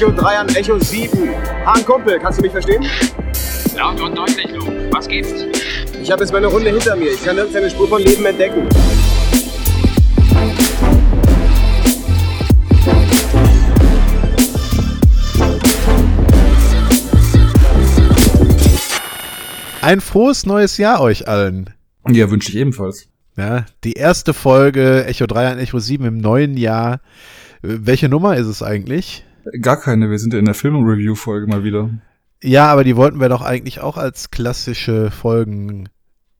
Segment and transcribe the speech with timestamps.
[0.00, 1.28] Echo 3 an Echo 7.
[1.66, 2.82] Hahn Kumpel, kannst du mich verstehen?
[3.76, 4.88] Laut und deutlich, Luke.
[4.90, 5.44] Was gibt's?
[6.00, 7.12] Ich habe jetzt meine Runde hinter mir.
[7.12, 8.66] Ich kann nirgends eine Spur von Leben entdecken.
[19.82, 21.74] Ein frohes neues Jahr euch allen.
[22.08, 23.08] Ja, wünsche ich ebenfalls.
[23.36, 27.02] Ja, die erste Folge Echo 3 und Echo 7 im neuen Jahr.
[27.60, 29.26] Welche Nummer ist es eigentlich?
[29.60, 31.90] Gar keine, wir sind ja in der Film-Review-Folge mal wieder.
[32.42, 35.88] Ja, aber die wollten wir doch eigentlich auch als klassische Folgen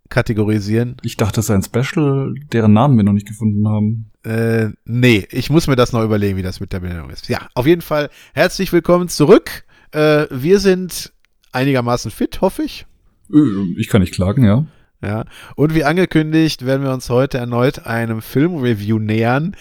[0.09, 0.97] kategorisieren.
[1.03, 4.11] Ich dachte, das sei ein Special, deren Namen wir noch nicht gefunden haben.
[4.25, 7.29] Äh, nee, ich muss mir das noch überlegen, wie das mit der Benennung ist.
[7.29, 9.65] Ja, auf jeden Fall herzlich willkommen zurück.
[9.93, 11.13] Äh, wir sind
[11.53, 12.87] einigermaßen fit, hoffe ich.
[13.33, 13.39] Äh,
[13.79, 14.67] Ich kann nicht klagen, ja.
[15.03, 15.25] Ja,
[15.57, 19.57] und wie angekündigt werden wir uns heute erneut einem Filmreview nähern,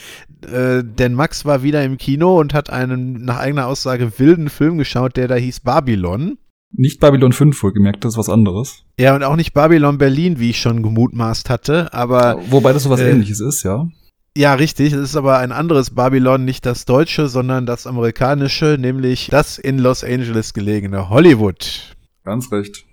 [0.45, 4.77] äh, denn Max war wieder im Kino und hat einen nach eigener Aussage wilden Film
[4.77, 6.37] geschaut, der da hieß Babylon.
[6.71, 8.83] Nicht Babylon 5 wohlgemerkt, das ist was anderes.
[8.99, 12.99] Ja, und auch nicht Babylon Berlin, wie ich schon gemutmaßt hatte, aber Wobei das sowas
[12.99, 13.87] äh, ähnliches ist, ja.
[14.35, 19.29] ja, richtig, es ist aber ein anderes Babylon, nicht das deutsche, sondern das amerikanische, nämlich
[19.31, 21.95] das in Los Angeles gelegene Hollywood.
[22.25, 22.85] Ganz recht.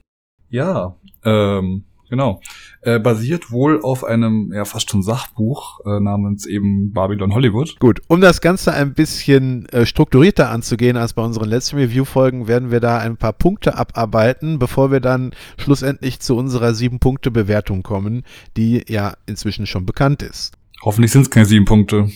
[0.49, 2.41] Ja, ähm, genau.
[2.83, 7.79] Äh, basiert wohl auf einem, ja, fast schon Sachbuch äh, namens eben Babylon Hollywood.
[7.79, 12.71] Gut, um das Ganze ein bisschen äh, strukturierter anzugehen als bei unseren letzten Review-Folgen, werden
[12.71, 18.23] wir da ein paar Punkte abarbeiten, bevor wir dann schlussendlich zu unserer sieben-Punkte-Bewertung kommen,
[18.57, 20.55] die ja inzwischen schon bekannt ist.
[20.83, 22.11] Hoffentlich sind es keine sieben Punkte.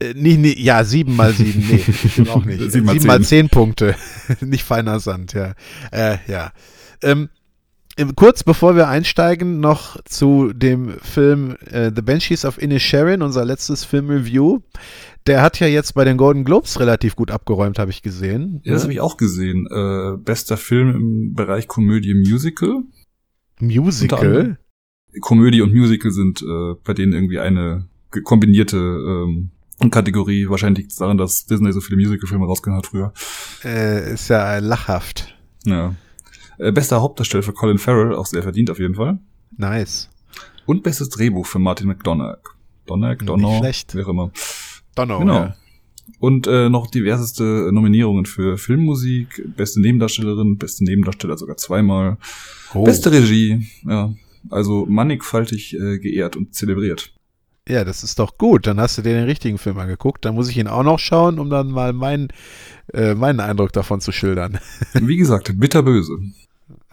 [0.00, 2.70] Äh, nee, nee, ja, sieben mal sieben, nee, stimmt auch nicht.
[2.70, 3.24] Sieben mal sieben mal zehn.
[3.24, 3.96] zehn Punkte.
[4.40, 5.54] nicht feiner Sand, ja.
[5.90, 6.52] Äh, ja.
[7.02, 7.28] Ähm,
[8.16, 13.84] kurz bevor wir einsteigen, noch zu dem Film äh, The Banshees of Inisherin, unser letztes
[13.84, 14.60] Filmreview.
[15.26, 18.60] Der hat ja jetzt bei den Golden Globes relativ gut abgeräumt, habe ich gesehen.
[18.64, 19.66] Ja, das habe ich auch gesehen.
[19.70, 22.82] Äh, bester Film im Bereich Komödie Musical.
[23.60, 24.58] Musical.
[25.20, 27.88] Komödie und Musical sind äh, bei denen irgendwie eine
[28.24, 29.50] kombinierte ähm,
[29.90, 30.48] Kategorie.
[30.48, 33.12] Wahrscheinlich liegt es daran, dass Disney so viele Musical-Filme rausgehauen hat früher.
[33.64, 35.34] Äh, ist ja lachhaft.
[35.64, 35.94] Ja.
[36.58, 39.18] Äh, bester Hauptdarsteller für Colin Farrell, auch sehr verdient auf jeden Fall.
[39.56, 40.08] Nice.
[40.66, 42.38] Und bestes Drehbuch für Martin McDonagh.
[42.86, 43.94] Donagh, Donner, schlecht.
[43.94, 44.30] wer immer.
[44.94, 45.18] Donner.
[45.18, 45.34] Genau.
[45.34, 45.56] Ja.
[46.20, 52.16] Und äh, noch diverseste Nominierungen für Filmmusik, beste Nebendarstellerin, beste Nebendarsteller sogar zweimal,
[52.74, 52.84] Oh.
[52.84, 54.12] beste Regie, ja.
[54.50, 57.12] Also mannigfaltig äh, geehrt und zelebriert.
[57.68, 58.66] Ja, das ist doch gut.
[58.66, 60.24] Dann hast du dir den richtigen Film angeguckt.
[60.24, 62.28] Dann muss ich ihn auch noch schauen, um dann mal meinen,
[62.94, 64.58] äh, meinen Eindruck davon zu schildern.
[64.94, 66.18] Wie gesagt, bitterböse.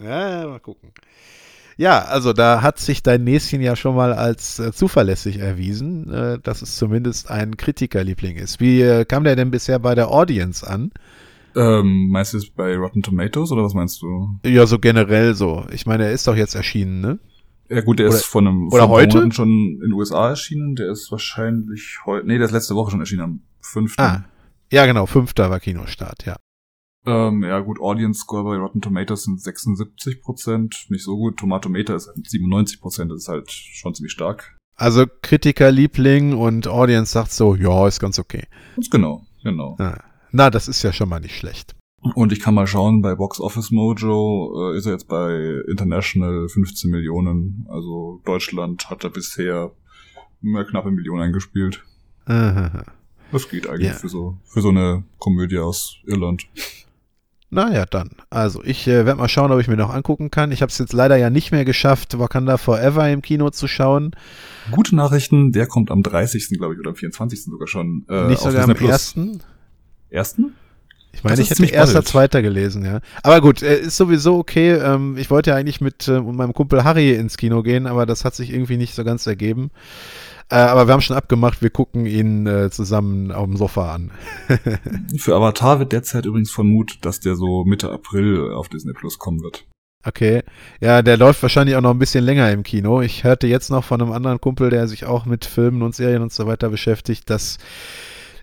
[0.02, 0.92] Ja, mal gucken.
[1.78, 6.38] Ja, also da hat sich dein Näschen ja schon mal als äh, zuverlässig erwiesen, äh,
[6.38, 8.60] dass es zumindest ein Kritikerliebling ist.
[8.60, 10.90] Wie äh, kam der denn bisher bei der Audience an?
[11.54, 14.38] Ähm, meinst du es bei Rotten Tomatoes oder was meinst du?
[14.44, 15.66] Ja, so generell so.
[15.70, 17.18] Ich meine, er ist doch jetzt erschienen, ne?
[17.68, 19.30] Ja gut, der Oder- ist vor einem oder vor heute?
[19.32, 20.76] Schon in den USA erschienen.
[20.76, 23.94] Der ist wahrscheinlich heute, nee, der ist letzte Woche schon erschienen, am 5.
[23.98, 24.24] Ah,
[24.72, 26.36] ja genau, fünfter war Kinostart, ja.
[27.06, 31.36] Ähm, ja gut, Audience Score bei Rotten Tomatoes sind 76 Prozent, nicht so gut.
[31.38, 34.56] Tomatometer ist halt 97 Prozent, das ist halt schon ziemlich stark.
[34.74, 38.44] Also Kritikerliebling und Audience sagt so, ja, ist ganz okay.
[38.74, 39.76] Ganz genau, genau.
[39.78, 39.98] Ah,
[40.32, 41.74] na, das ist ja schon mal nicht schlecht.
[42.14, 46.48] Und ich kann mal schauen, bei Box Office Mojo äh, ist er jetzt bei International
[46.48, 47.66] 15 Millionen.
[47.68, 49.72] Also Deutschland hat er bisher
[50.44, 51.82] eine knappe Million eingespielt.
[52.26, 52.84] Aha.
[53.32, 53.94] Das geht eigentlich Ja.
[53.94, 56.46] für so für so eine Komödie aus Irland.
[57.48, 58.10] Naja, dann.
[58.28, 60.50] Also, ich äh, werde mal schauen, ob ich mir noch angucken kann.
[60.50, 64.12] Ich habe es jetzt leider ja nicht mehr geschafft, Wakanda Forever im Kino zu schauen.
[64.72, 66.48] Gute Nachrichten, der kommt am 30.
[66.58, 67.44] glaube ich oder am 24.
[67.44, 68.04] sogar schon.
[68.08, 68.90] Äh, nicht sogar am Plus.
[68.90, 69.40] ersten.
[70.10, 70.54] Ersten?
[71.16, 73.00] Ich meine, ich hätte ziemlich erster, zweiter gelesen, ja.
[73.22, 74.72] Aber gut, äh, ist sowieso okay.
[74.72, 78.24] Ähm, ich wollte ja eigentlich mit äh, meinem Kumpel Harry ins Kino gehen, aber das
[78.24, 79.70] hat sich irgendwie nicht so ganz ergeben.
[80.48, 84.12] Äh, aber wir haben schon abgemacht, wir gucken ihn äh, zusammen auf dem Sofa an.
[85.18, 89.42] Für Avatar wird derzeit übrigens vermutet, dass der so Mitte April auf Disney Plus kommen
[89.42, 89.66] wird.
[90.04, 90.44] Okay.
[90.80, 93.00] Ja, der läuft wahrscheinlich auch noch ein bisschen länger im Kino.
[93.02, 96.22] Ich hörte jetzt noch von einem anderen Kumpel, der sich auch mit Filmen und Serien
[96.22, 97.58] und so weiter beschäftigt, dass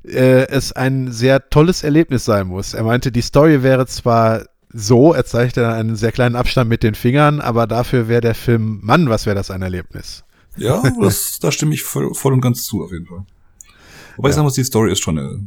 [0.04, 2.74] äh, es ein sehr tolles Erlebnis sein muss.
[2.74, 6.96] Er meinte, die Story wäre zwar so, er zeigte einen sehr kleinen Abstand mit den
[6.96, 10.26] Fingern, aber dafür wäre der Film, Mann, was wäre das ein Erlebnis.
[10.58, 13.26] Ja, das, da stimme ich voll, voll und ganz zu auf jeden Fall.
[14.18, 14.36] Wobei ich Ja.
[14.36, 15.40] sagen muss, die Story ist schon eine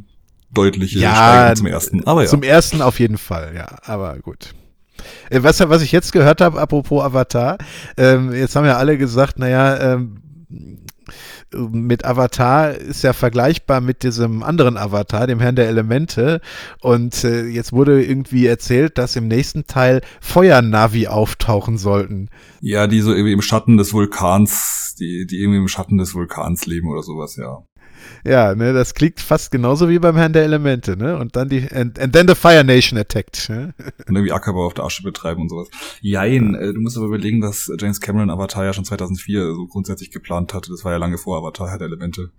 [0.53, 2.06] deutliche Ja, Steigerung zum ersten.
[2.06, 2.29] Aber ja.
[2.29, 4.55] Zum ersten auf jeden Fall, ja, aber gut.
[5.31, 7.58] Äh, Was, was ich jetzt gehört habe, apropos Avatar,
[7.97, 10.20] ähm, jetzt haben ja alle gesagt, naja, ähm,
[11.55, 16.41] mit Avatar ist ja vergleichbar mit diesem anderen Avatar, dem Herrn der Elemente.
[16.81, 22.29] Und äh, jetzt wurde irgendwie erzählt, dass im nächsten Teil Feuernavi auftauchen sollten.
[22.61, 26.67] Ja, die so irgendwie im Schatten des Vulkans, die, die irgendwie im Schatten des Vulkans
[26.67, 27.63] leben oder sowas, ja.
[28.25, 31.17] Ja, ne, das klingt fast genauso wie beim Herrn der Elemente, ne?
[31.19, 33.49] Und dann die and, and then the Fire Nation attacked.
[33.49, 33.75] Ne?
[34.06, 35.69] Und irgendwie Ackerbau auf der Asche betreiben und sowas.
[36.00, 40.11] Jein, äh, du musst aber überlegen, dass James Cameron Avatar ja schon 2004 so grundsätzlich
[40.11, 40.70] geplant hatte.
[40.70, 42.31] Das war ja lange vor Avatar Herr der Elemente.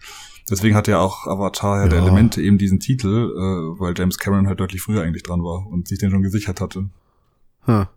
[0.49, 1.89] Deswegen hat ja auch Avatar Herr ja.
[1.89, 5.67] der Elemente eben diesen Titel, äh, weil James Cameron halt deutlich früher eigentlich dran war
[5.67, 6.89] und sich den schon gesichert hatte.
[7.63, 7.87] Hm.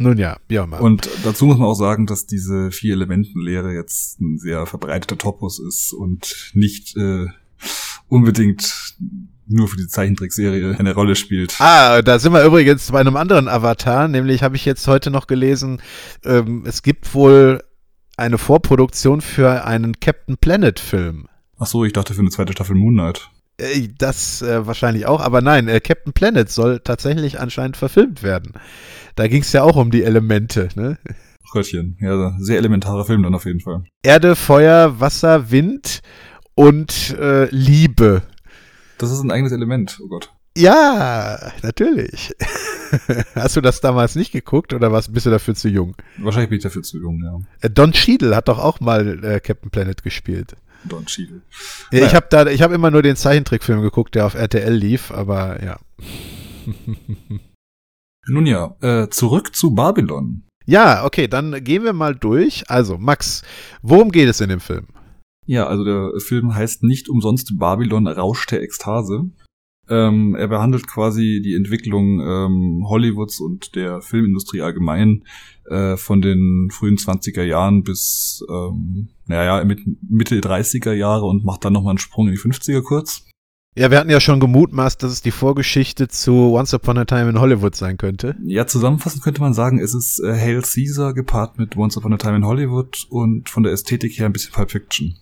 [0.00, 0.80] Nun ja, ja mal.
[0.80, 5.60] Und dazu muss man auch sagen, dass diese vier Elementenlehre jetzt ein sehr verbreiteter Topos
[5.60, 7.26] ist und nicht äh,
[8.08, 8.94] unbedingt
[9.46, 11.60] nur für die Zeichentrickserie eine Rolle spielt.
[11.60, 15.26] Ah, da sind wir übrigens bei einem anderen Avatar, nämlich habe ich jetzt heute noch
[15.26, 15.82] gelesen,
[16.24, 17.62] ähm, es gibt wohl
[18.16, 21.26] eine Vorproduktion für einen Captain Planet Film.
[21.58, 23.18] Ach so, ich dachte für eine zweite Staffel Moon Knight.
[23.18, 23.39] Äh,
[23.98, 28.54] das äh, wahrscheinlich auch, aber nein, äh, Captain Planet soll tatsächlich anscheinend verfilmt werden.
[29.16, 30.98] Da ging es ja auch um die Elemente, ne?
[31.54, 33.84] Röttchen, ja, sehr elementarer Film dann auf jeden Fall.
[34.02, 36.00] Erde, Feuer, Wasser, Wind
[36.54, 38.22] und äh, Liebe.
[38.98, 40.30] Das ist ein eigenes Element, oh Gott.
[40.56, 42.34] Ja, natürlich.
[43.34, 45.96] Hast du das damals nicht geguckt oder was bist du dafür zu jung?
[46.18, 47.38] Wahrscheinlich bin ich dafür zu jung, ja.
[47.60, 50.56] Äh, Don Cheadle hat doch auch mal äh, Captain Planet gespielt.
[50.84, 51.42] Don Cheadle.
[51.90, 52.06] Ja, naja.
[52.06, 55.62] ich habe da, ich habe immer nur den Zeichentrickfilm geguckt, der auf RTL lief, aber
[55.62, 55.78] ja.
[58.26, 60.44] Nun ja, äh, zurück zu Babylon.
[60.66, 62.70] Ja, okay, dann gehen wir mal durch.
[62.70, 63.42] Also, Max,
[63.82, 64.86] worum geht es in dem Film?
[65.46, 69.30] Ja, also der Film heißt nicht umsonst Babylon Rausch der Ekstase.
[69.90, 75.24] Ähm, er behandelt quasi die Entwicklung ähm, Hollywoods und der Filmindustrie allgemein
[75.68, 81.72] äh, von den frühen 20er Jahren bis, ähm, naja, Mitte 30er Jahre und macht dann
[81.72, 83.26] nochmal einen Sprung in die 50er kurz.
[83.76, 87.30] Ja, wir hatten ja schon gemutmaßt, dass es die Vorgeschichte zu Once Upon a Time
[87.30, 88.36] in Hollywood sein könnte.
[88.44, 92.16] Ja, zusammenfassend könnte man sagen, es ist äh, Hail Caesar gepaart mit Once Upon a
[92.16, 95.16] Time in Hollywood und von der Ästhetik her ein bisschen Pulp Fiction.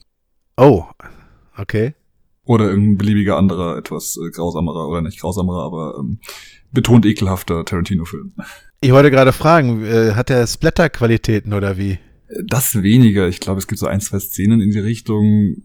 [0.57, 0.87] Oh,
[1.59, 1.95] okay.
[2.49, 6.19] Oder irgendein beliebiger anderer, etwas äh, grausamerer oder nicht grausamerer, aber ähm,
[6.73, 8.33] betont ekelhafter Tarantino-Film.
[8.81, 11.99] Ich wollte gerade fragen, äh, hat er Splatter-Qualitäten oder wie?
[12.47, 13.29] Das weniger.
[13.29, 15.63] Ich glaube, es gibt so ein, zwei Szenen in die Richtung,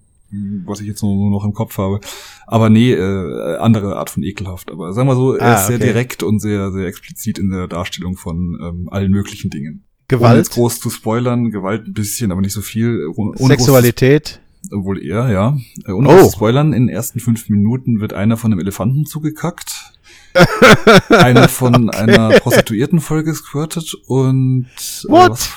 [0.66, 2.02] was ich jetzt nur noch im Kopf habe.
[2.48, 4.70] Aber nee, äh, andere Art von ekelhaft.
[4.70, 5.86] Aber sagen wir so, er ah, ist sehr okay.
[5.86, 9.86] direkt und sehr, sehr explizit in der Darstellung von ähm, allen möglichen Dingen.
[10.10, 10.32] Gewalt?
[10.32, 13.08] Ohne jetzt groß zu spoilern, Gewalt ein bisschen, aber nicht so viel.
[13.16, 14.42] Ohne Sexualität?
[14.72, 15.58] Wohl eher, ja.
[15.86, 16.30] Äh, ohne oh.
[16.30, 19.94] spoilern, in den ersten fünf Minuten wird einer von einem Elefanten zugekackt.
[21.10, 21.98] einer von okay.
[21.98, 25.50] einer Prostituiertenfolge squirtet und äh, What?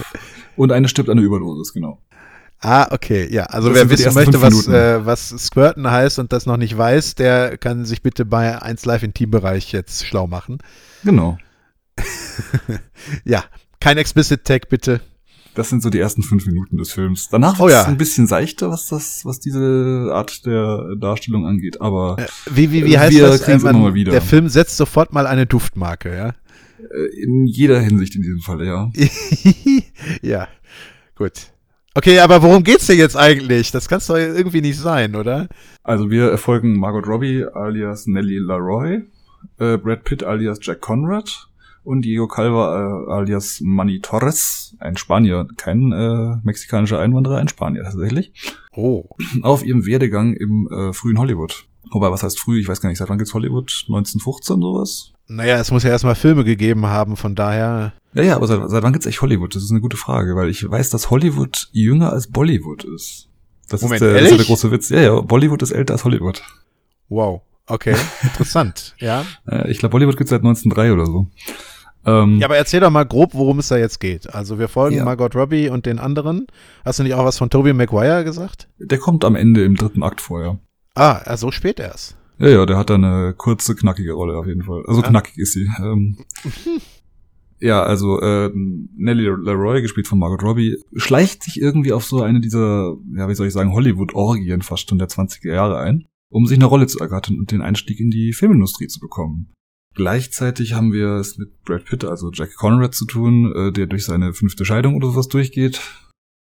[0.57, 1.99] und eine stirbt an der Überdosis, genau.
[2.61, 3.45] Ah, okay, ja.
[3.45, 7.15] Also das wer wissen möchte, was, äh, was Squirten heißt und das noch nicht weiß,
[7.15, 10.59] der kann sich bitte bei 1 Live im Teambereich jetzt schlau machen.
[11.05, 11.39] Genau.
[13.25, 13.45] ja,
[13.81, 15.01] kein Explicit Tag bitte.
[15.57, 17.31] Das sind so die ersten fünf Minuten des Films.
[17.31, 17.81] Danach wird oh, ja.
[17.81, 21.81] es ein bisschen seichter, was das, was diese Art der Darstellung angeht.
[21.81, 23.49] Aber äh, wie wie wie heißt das?
[23.49, 26.29] Äh, man, der Film setzt sofort mal eine Duftmarke, ja.
[26.79, 28.91] Äh, in jeder Hinsicht in diesem Fall, ja.
[30.23, 30.47] ja,
[31.17, 31.33] gut.
[31.95, 33.71] Okay, aber worum geht's denn jetzt eigentlich?
[33.71, 35.49] Das kann's doch irgendwie nicht sein, oder?
[35.83, 39.05] Also wir erfolgen Margot Robbie alias Nelly Laroy,
[39.59, 41.49] äh, Brad Pitt alias Jack Conrad
[41.85, 47.85] und Diego Calva äh, alias Manny Torres, ein Spanier, kein äh, mexikanischer Einwanderer, ein Spanier
[47.85, 48.33] tatsächlich.
[48.75, 49.05] Oh.
[49.43, 51.67] Auf ihrem Werdegang im äh, frühen Hollywood.
[51.91, 52.61] Wobei, was heißt früh?
[52.61, 53.85] Ich weiß gar nicht, seit wann gibt's Hollywood?
[53.89, 55.13] 1915 sowas?
[55.29, 57.93] Naja, es muss ja erstmal Filme gegeben haben, von daher.
[58.15, 59.55] Ja, ja, aber seit, seit wann gibt's echt Hollywood?
[59.55, 63.29] Das ist eine gute Frage, weil ich weiß, dass Hollywood jünger als Bollywood ist.
[63.69, 64.89] Das, Moment, ist, der, das ist der große Witz.
[64.91, 66.43] Ja, ja, Bollywood ist älter als Hollywood.
[67.09, 69.25] Wow, okay, interessant, ja.
[69.67, 71.29] Ich glaube, Bollywood gibt's seit 1903 oder so.
[72.07, 74.33] Ähm, ja, aber erzähl doch mal grob, worum es da jetzt geht.
[74.33, 75.05] Also wir folgen ja.
[75.05, 76.47] Margot Robbie und den anderen.
[76.85, 78.69] Hast du nicht auch was von Tobey Maguire gesagt?
[78.79, 80.61] Der kommt am Ende im dritten Akt vorher.
[80.95, 82.17] Ah, so also spät erst.
[82.39, 84.85] Ja, ja, der hat da eine kurze, knackige Rolle auf jeden Fall.
[84.87, 85.09] Also ja.
[85.09, 85.69] knackig ist sie.
[85.83, 86.19] Ähm,
[87.61, 92.41] ja, also äh, Nelly Leroy, gespielt von Margot Robbie, schleicht sich irgendwie auf so eine
[92.41, 96.59] dieser, ja, wie soll ich sagen, Hollywood-Orgien fast schon der 20er Jahre ein, um sich
[96.59, 99.51] eine Rolle zu ergattern und den Einstieg in die Filmindustrie zu bekommen.
[99.97, 104.05] Gleichzeitig haben wir es mit Brad Pitt, also Jack Conrad, zu tun, äh, der durch
[104.05, 105.81] seine fünfte Scheidung oder sowas durchgeht,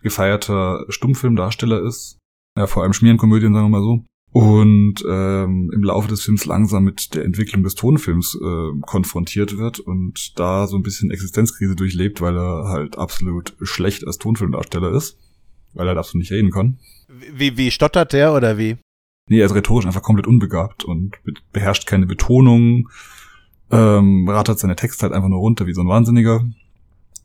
[0.01, 2.19] gefeierter Stummfilmdarsteller ist,
[2.57, 6.85] ja, vor allem Schmierenkomödien, sagen wir mal so, und ähm, im Laufe des Films langsam
[6.85, 12.21] mit der Entwicklung des Tonfilms äh, konfrontiert wird und da so ein bisschen Existenzkrise durchlebt,
[12.21, 15.17] weil er halt absolut schlecht als Tonfilmdarsteller ist.
[15.73, 16.77] weil er dazu nicht reden kann.
[17.33, 18.77] Wie, wie stottert der oder wie?
[19.29, 22.89] Nee, er ist rhetorisch einfach komplett unbegabt und be beherrscht keine Betonung,
[23.71, 26.45] ähm, rattert seine Texte halt einfach nur runter wie so ein Wahnsinniger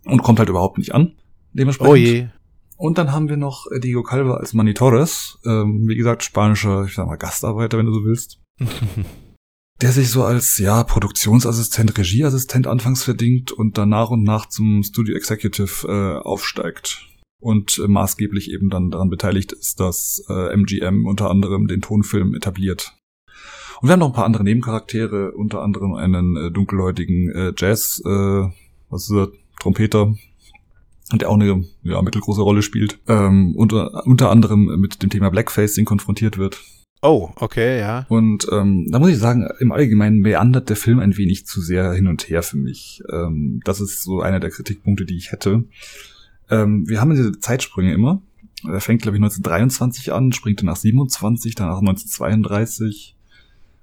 [0.04, 1.12] und kommt halt überhaupt nicht an.
[1.52, 1.92] Dementsprechend.
[1.92, 2.28] Oh je.
[2.76, 6.94] Und dann haben wir noch Diego Calva als Manny Torres, ähm, wie gesagt, spanischer, ich
[6.94, 8.38] sag mal, Gastarbeiter, wenn du so willst.
[9.80, 14.82] der sich so als, ja, Produktionsassistent, Regieassistent anfangs verdingt und dann nach und nach zum
[14.82, 17.06] Studio Executive äh, aufsteigt.
[17.38, 22.34] Und äh, maßgeblich eben dann daran beteiligt ist, dass äh, MGM unter anderem den Tonfilm
[22.34, 22.95] etabliert.
[23.80, 28.02] Und wir haben noch ein paar andere Nebencharaktere, unter anderem einen äh, dunkelhäutigen äh, Jazz,
[28.04, 28.09] äh,
[28.88, 29.28] was ist das,
[29.61, 30.14] Trompeter,
[31.12, 32.99] der auch eine ja, mittelgroße Rolle spielt.
[33.09, 36.62] Ähm, unter, unter anderem mit dem Thema Blackfacing konfrontiert wird.
[37.02, 38.06] Oh, okay, ja.
[38.09, 41.92] Und ähm, da muss ich sagen, im Allgemeinen meandert der Film ein wenig zu sehr
[41.92, 43.02] hin und her für mich.
[43.12, 45.64] Ähm, das ist so einer der Kritikpunkte, die ich hätte.
[46.50, 48.23] Ähm, wir haben diese Zeitsprünge immer.
[48.66, 53.15] Er fängt, glaube ich, 1923 an, springt dann nach 27, danach 1932.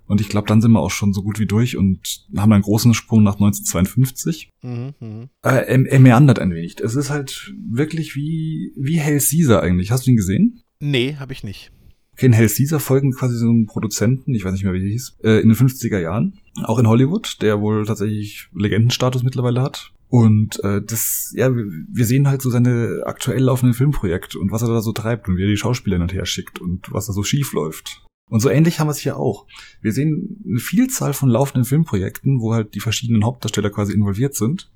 [0.06, 2.64] Und ich glaube, dann sind wir auch schon so gut wie durch und haben einen
[2.64, 4.50] großen Sprung nach 1952.
[4.62, 5.30] Mhm, mh.
[5.44, 6.80] Äh, er, er meandert ein wenig.
[6.80, 9.92] Es ist halt wirklich wie, wie Hell Caesar eigentlich.
[9.92, 10.62] Hast du ihn gesehen?
[10.80, 11.72] Nee, habe ich nicht.
[12.14, 14.90] Okay, in Hell Caesar folgen quasi so einem Produzenten, ich weiß nicht mehr, wie der
[14.90, 16.40] hieß, äh, in den 50er Jahren.
[16.64, 19.94] Auch in Hollywood, der wohl tatsächlich Legendenstatus mittlerweile hat.
[20.10, 24.62] Und äh, das, ja, wir, wir sehen halt so seine aktuell laufenden Filmprojekte und was
[24.62, 27.08] er da so treibt und wie er die Schauspieler hin und her schickt und was
[27.08, 28.06] da so schief läuft.
[28.34, 29.46] Und so ähnlich haben wir es hier auch.
[29.80, 34.72] Wir sehen eine Vielzahl von laufenden Filmprojekten, wo halt die verschiedenen Hauptdarsteller quasi involviert sind.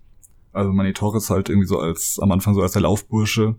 [0.54, 3.56] Also Manny Torres halt irgendwie so als, am Anfang so als der Laufbursche,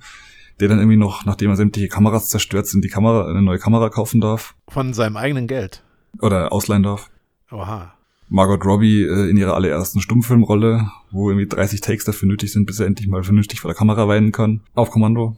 [0.61, 3.89] der dann irgendwie noch, nachdem er sämtliche Kameras zerstört sind, die Kamera, eine neue Kamera
[3.89, 4.55] kaufen darf.
[4.69, 5.83] Von seinem eigenen Geld.
[6.23, 7.11] Oder ausleihen darf.
[7.51, 7.93] Oha.
[8.29, 12.79] Margot Robbie äh, in ihrer allerersten Stummfilmrolle, wo irgendwie 30 Takes dafür nötig sind, bis
[12.79, 14.61] er endlich mal vernünftig vor der Kamera weinen kann.
[14.77, 15.37] Auf Kommando.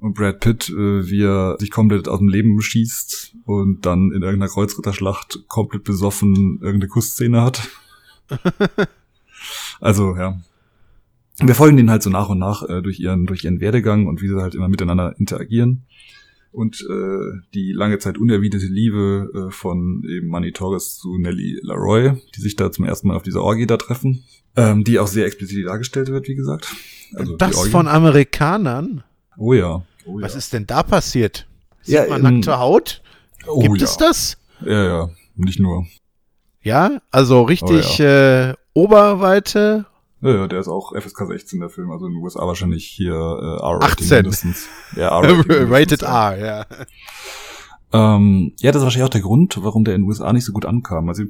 [0.00, 4.22] Und Brad Pitt, äh, wie er sich komplett aus dem Leben schießt und dann in
[4.22, 7.68] irgendeiner Kreuzritterschlacht komplett besoffen irgendeine Kussszene hat.
[9.80, 10.40] also, ja.
[11.40, 14.22] Wir folgen denen halt so nach und nach äh, durch ihren durch ihren Werdegang und
[14.22, 15.84] wie sie halt immer miteinander interagieren
[16.52, 22.12] und äh, die lange Zeit unerwiderte Liebe äh, von eben Manny Torres zu Nelly Laroy,
[22.34, 24.24] die sich da zum ersten Mal auf dieser Orgie da treffen,
[24.56, 26.74] ähm, die auch sehr explizit dargestellt wird, wie gesagt.
[27.14, 29.04] Also das von Amerikanern?
[29.36, 29.84] Oh ja.
[30.08, 30.38] Oh Was ja.
[30.38, 31.46] ist denn da passiert?
[31.82, 33.02] Sieht Ja, man ähm, nackte Haut?
[33.46, 33.84] oh, Gibt ja.
[33.84, 34.38] es das?
[34.64, 35.10] Ja, ja.
[35.36, 35.86] Nicht nur.
[36.62, 39.84] Ja, also richtig Oh äh, Oberweite.
[40.20, 43.12] Ja, ja, der ist auch FSK 16, der Film, also in den USA wahrscheinlich hier
[43.12, 44.16] äh, R-Rating 18.
[44.16, 44.68] mindestens.
[44.96, 46.32] Ja, R-Rating Rated ja.
[46.32, 46.66] R, ja.
[47.92, 50.52] Ähm, ja, das ist wahrscheinlich auch der Grund, warum der in den USA nicht so
[50.52, 51.08] gut ankam.
[51.08, 51.24] Also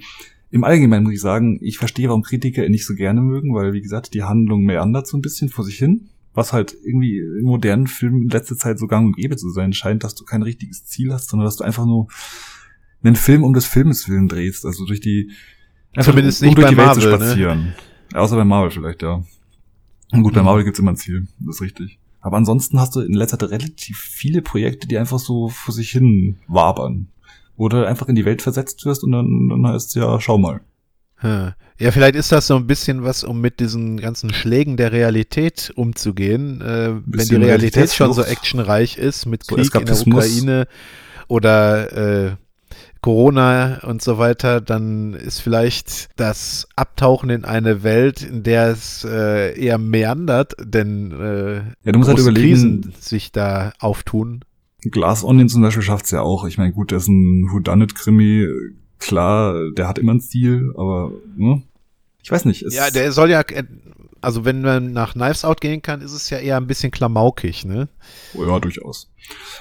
[0.50, 3.74] im Allgemeinen muss ich sagen, ich verstehe, warum Kritiker ihn nicht so gerne mögen, weil,
[3.74, 6.08] wie gesagt, die Handlung meandert so ein bisschen vor sich hin.
[6.38, 9.72] Was halt irgendwie in modernen Filmen in letzter Zeit so gang und gäbe zu sein
[9.72, 12.06] scheint, dass du kein richtiges Ziel hast, sondern dass du einfach nur
[13.02, 14.64] einen Film um des Filmes willen drehst.
[14.64, 15.32] Also durch die
[15.96, 17.24] einfach Zumindest um nicht durch bei die Welt zu Marvel, ne?
[17.24, 17.74] spazieren.
[18.14, 19.24] Außer bei Marvel vielleicht, ja.
[20.12, 20.46] Und gut, bei Mhm.
[20.46, 21.98] Marvel gibt's immer ein Ziel, das ist richtig.
[22.20, 25.90] Aber ansonsten hast du in letzter Zeit relativ viele Projekte, die einfach so vor sich
[25.90, 27.08] hin wabern.
[27.56, 30.60] Wo du einfach in die Welt versetzt wirst und dann, dann heißt ja, schau mal.
[31.18, 31.52] Hm.
[31.80, 35.72] Ja, vielleicht ist das so ein bisschen was, um mit diesen ganzen Schlägen der Realität
[35.76, 36.60] umzugehen.
[36.60, 39.96] Äh, wenn die Realität schon so actionreich ist mit So Krieg in der.
[39.96, 40.66] Ukraine
[41.28, 42.36] oder äh,
[43.00, 49.04] Corona und so weiter, dann ist vielleicht das Abtauchen in eine Welt, in der es
[49.08, 54.44] äh, eher meandert, denn äh, Ja, du musst halt überlegen, Krisen sich da auftun.
[54.82, 56.44] Glass Onion zum Beispiel schafft's ja auch.
[56.44, 58.48] Ich meine, gut, der ist ein Whodunit-Krimi,
[58.98, 61.62] klar, der hat immer ein Ziel, aber ne?
[62.22, 62.62] ich weiß nicht.
[62.62, 63.64] Es, Ja, der soll ja, äh,
[64.20, 67.64] also wenn man nach Knives Out gehen kann, ist es ja eher ein bisschen klamaukig,
[67.64, 67.88] ne?
[68.34, 69.10] Oh ja, durchaus.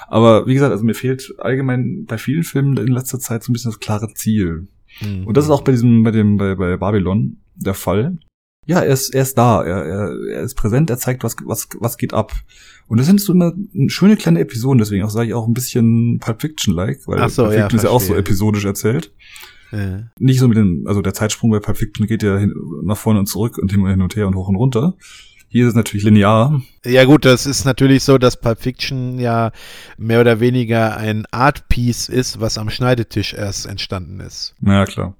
[0.07, 3.53] Aber wie gesagt, also mir fehlt allgemein bei vielen Filmen in letzter Zeit so ein
[3.53, 4.67] bisschen das klare Ziel.
[5.01, 5.27] Mhm.
[5.27, 8.17] Und das ist auch bei diesem, bei dem, bei, bei Babylon der Fall.
[8.65, 11.69] Ja, er ist, er ist da, er, er, er ist präsent, er zeigt, was, was,
[11.79, 12.33] was geht ab.
[12.87, 13.53] Und das sind so immer
[13.87, 17.55] schöne kleine Episoden, deswegen auch sage ich auch ein bisschen Pulp Fiction-like, weil so, Pulp
[17.55, 19.11] ja, Fiction ist ja auch so episodisch erzählt.
[19.71, 22.53] Äh, Nicht so mit dem, also der Zeitsprung bei Pulp Fiction geht ja hin,
[22.83, 24.95] nach vorne und zurück und hin und her und hoch und runter.
[25.49, 26.61] Hier ist es natürlich linear.
[26.85, 29.51] Ja gut, das ist natürlich so, dass Pulp Fiction ja
[29.97, 34.55] mehr oder weniger ein Art-Piece ist, was am Schneidetisch erst entstanden ist.
[34.61, 35.15] Ja, klar.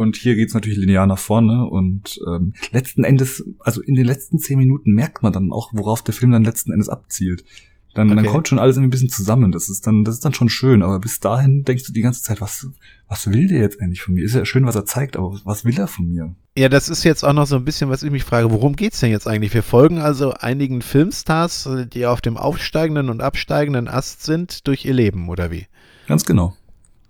[0.00, 4.38] Und hier geht's natürlich linear nach vorne und ähm, letzten Endes, also in den letzten
[4.38, 7.44] zehn Minuten merkt man dann auch, worauf der Film dann letzten Endes abzielt.
[7.92, 8.28] Dann, dann Okay.
[8.28, 9.50] kommt schon alles irgendwie ein bisschen zusammen.
[9.52, 10.82] Das ist dann, das ist dann schon schön.
[10.82, 12.68] Aber bis dahin denkst du die ganze Zeit, was,
[13.08, 14.24] was will der jetzt eigentlich von mir?
[14.24, 16.34] Ist ja schön, was er zeigt, aber was will er von mir?
[16.56, 19.00] Ja, das ist jetzt auch noch so ein bisschen, was ich mich frage, worum geht's
[19.00, 19.52] denn jetzt eigentlich?
[19.54, 24.94] Wir folgen also einigen Filmstars, die auf dem aufsteigenden und absteigenden Ast sind, durch ihr
[24.94, 25.66] Leben, oder wie?
[26.06, 26.54] Ganz genau.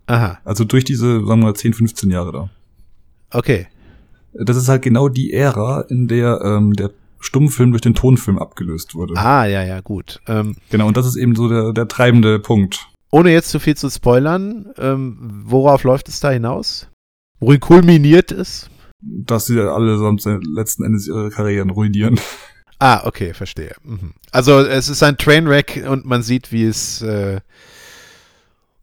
[0.07, 2.51] Aha, Also durch diese, sagen wir mal, 10, 15 Jahre da.
[3.33, 3.67] Okay.
[4.33, 8.95] Das ist halt genau die Ära, in der ähm, der Stummfilm durch den Tonfilm abgelöst
[8.95, 9.15] wurde.
[9.17, 10.21] Ah, ja, ja, gut.
[10.27, 12.87] Ähm, Genau, und das ist eben so der, der treibende Punkt.
[13.11, 16.87] ohne jetzt zu viel zu spoilern, ähm, worauf läuft es da hinaus?
[17.41, 18.71] Worin kulminiert es?
[19.03, 22.19] Dass sie allesamt letzten Endes ihre Karrieren ruinieren.
[22.79, 23.75] Ah, okay, verstehe.
[23.83, 24.13] Mhm.
[24.31, 27.41] Also es ist ein Trainwreck und man sieht, wie es äh,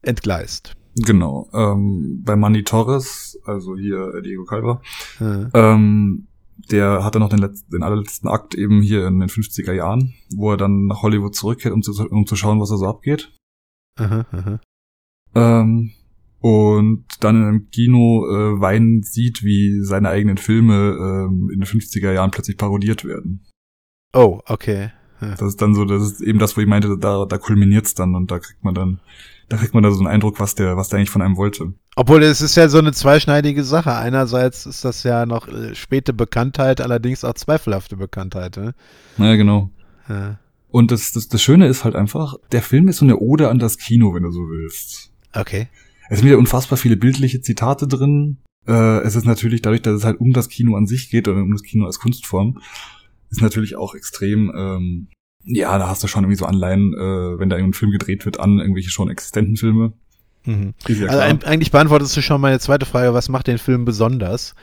[0.01, 0.73] entgleist.
[1.05, 1.49] Genau.
[1.53, 4.81] Ähm, bei Manny Torres, also hier äh, Diego Calva,
[5.19, 6.27] Äh, ähm,
[6.71, 10.51] der hatte noch den, letzten, den allerletzten Akt eben hier in den 50er Jahren, wo
[10.51, 13.31] er dann nach Hollywood zurückkehrt, um zu, um zu schauen, was da so abgeht.
[13.97, 14.59] aha, aha.
[15.35, 15.91] Ähm,
[16.39, 21.67] und dann in einem Kino äh, weinen sieht, wie seine eigenen Filme ähm, in den
[21.67, 23.45] 50er Jahren plötzlich parodiert werden.
[24.13, 24.91] Oh, okay.
[25.19, 28.13] Das ist dann so, das ist eben das, wo ich meinte, da, da kulminiert's dann
[28.13, 28.99] und da kriegt man dann,
[29.49, 31.73] da kriegt man da so einen Eindruck, was der, was der eigentlich von einem wollte.
[31.95, 33.95] Obwohl es ist ja so eine zweischneidige Sache.
[33.95, 38.57] Einerseits ist das ja noch äh, späte Bekanntheit, allerdings auch zweifelhafte Bekanntheit.
[38.57, 38.73] Ne?
[39.17, 39.71] Naja, genau.
[40.09, 40.39] Ja.
[40.69, 43.59] Und das, das, das Schöne ist halt einfach, der Film ist so eine Ode an
[43.59, 45.11] das Kino, wenn du so willst.
[45.33, 45.69] Okay.
[46.09, 48.37] Es sind wieder unfassbar viele bildliche Zitate drin.
[48.67, 51.41] Äh, es ist natürlich dadurch, dass es halt um das Kino an sich geht oder
[51.41, 52.59] um das Kino als Kunstform,
[53.29, 55.07] ist natürlich auch extrem, ähm,
[55.47, 58.39] ja, da hast du schon irgendwie so Anleihen, äh, wenn da irgendein Film gedreht wird,
[58.39, 59.93] an irgendwelche schon existenten Filme.
[60.45, 60.73] Mhm.
[60.87, 64.55] Ja Also eigentlich beantwortest du schon meine zweite Frage, was macht den Film besonders?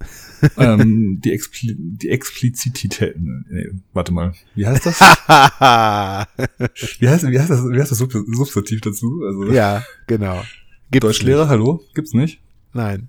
[0.56, 3.16] ähm, die, Expli die Explizität.
[3.18, 4.32] Nee, warte mal.
[4.54, 5.00] Wie heißt das?
[5.00, 9.22] Wie heißt, wie heißt das, wie heißt das Sub Substantiv dazu?
[9.26, 10.42] Also, ja, genau.
[10.90, 11.82] Gibt's Deutschlehrer, hallo?
[11.94, 12.20] Gibt's nicht?
[12.20, 12.40] nicht.
[12.72, 13.08] Nein.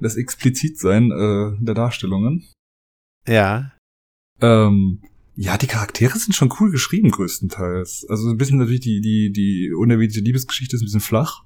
[0.00, 2.44] Das Explizitsein äh, der Darstellungen.
[3.26, 3.72] Ja.
[4.40, 5.02] Ähm,
[5.42, 8.06] ja, die Charaktere sind schon cool geschrieben, größtenteils.
[8.08, 11.42] Also ein bisschen natürlich die, die, die unerwiderte Liebesgeschichte ist ein bisschen flach.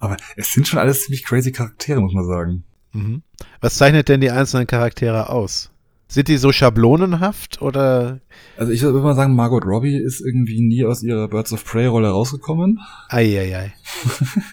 [0.00, 2.64] Aber es sind schon alles ziemlich crazy Charaktere, muss man sagen.
[2.92, 3.22] Mhm.
[3.60, 5.70] Was zeichnet denn die einzelnen Charaktere aus?
[6.08, 8.20] Sind die so schablonenhaft oder?
[8.56, 11.86] Also ich würde mal sagen, Margot Robbie ist irgendwie nie aus ihrer Birds of Prey
[11.86, 12.80] Rolle rausgekommen.
[13.10, 13.72] Eieiei.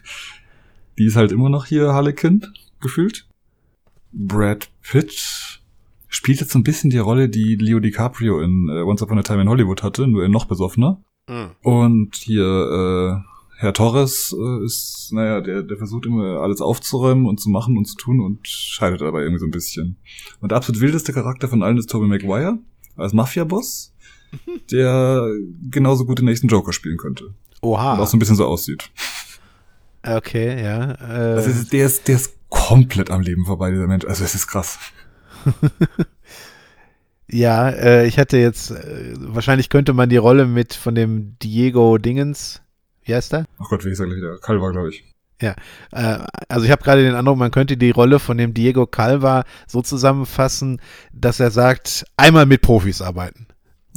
[0.99, 2.45] Die ist halt immer noch hier Harlequin,
[2.79, 3.27] gefühlt.
[4.11, 5.61] Brad Pitt
[6.07, 9.23] spielt jetzt so ein bisschen die Rolle, die Leo DiCaprio in äh, Once Upon a
[9.23, 11.01] Time in Hollywood hatte, nur in noch besoffener.
[11.27, 11.51] Mhm.
[11.61, 17.39] Und hier äh, Herr Torres äh, ist, naja, der, der versucht immer alles aufzuräumen und
[17.39, 19.97] zu machen und zu tun und scheidet dabei irgendwie so ein bisschen.
[20.39, 22.59] Und der absolut wildeste Charakter von allen ist Tobey Maguire
[22.95, 23.93] als Mafia-Boss,
[24.71, 25.27] der
[25.69, 27.33] genauso gut den nächsten Joker spielen könnte.
[27.61, 27.97] Und Oha.
[27.97, 28.91] auch so ein bisschen so aussieht.
[30.03, 30.91] Okay, ja.
[30.91, 34.05] Äh, ist, der, ist, der ist komplett am Leben vorbei, dieser Mensch.
[34.05, 34.77] Also es ist krass.
[37.29, 41.97] ja, äh, ich hatte jetzt, äh, wahrscheinlich könnte man die Rolle mit von dem Diego
[41.97, 42.62] Dingens,
[43.03, 43.45] wie heißt er?
[43.60, 44.38] Ach Gott, wie ist er gleich wieder?
[44.39, 45.03] Calva, glaube ich.
[45.91, 49.43] Äh, also ich habe gerade den Eindruck, man könnte die Rolle von dem Diego Calva
[49.67, 50.81] so zusammenfassen,
[51.13, 53.46] dass er sagt, einmal mit Profis arbeiten.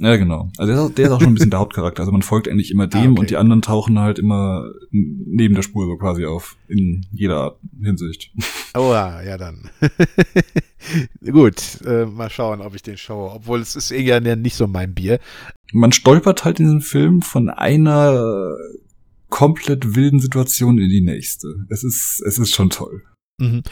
[0.01, 0.49] Ja, genau.
[0.57, 2.01] Also der ist, auch, der ist auch schon ein bisschen der Hauptcharakter.
[2.01, 3.21] Also man folgt eigentlich immer dem Ah, okay.
[3.21, 6.57] und die anderen tauchen halt immer neben der Spur so quasi auf.
[6.69, 8.33] In jeder Art Hinsicht.
[8.75, 9.69] Oh ja, ja dann.
[11.31, 13.31] Gut, äh, mal schauen, ob ich den schaue.
[13.33, 15.21] Obwohl es ist eher nicht so mein Bier.
[15.73, 18.55] Man stolpert halt in diesem Film von einer
[19.29, 21.67] komplett wilden Situation in die nächste.
[21.69, 23.03] Es ist, es ist schon toll.
[23.41, 23.63] Mhm.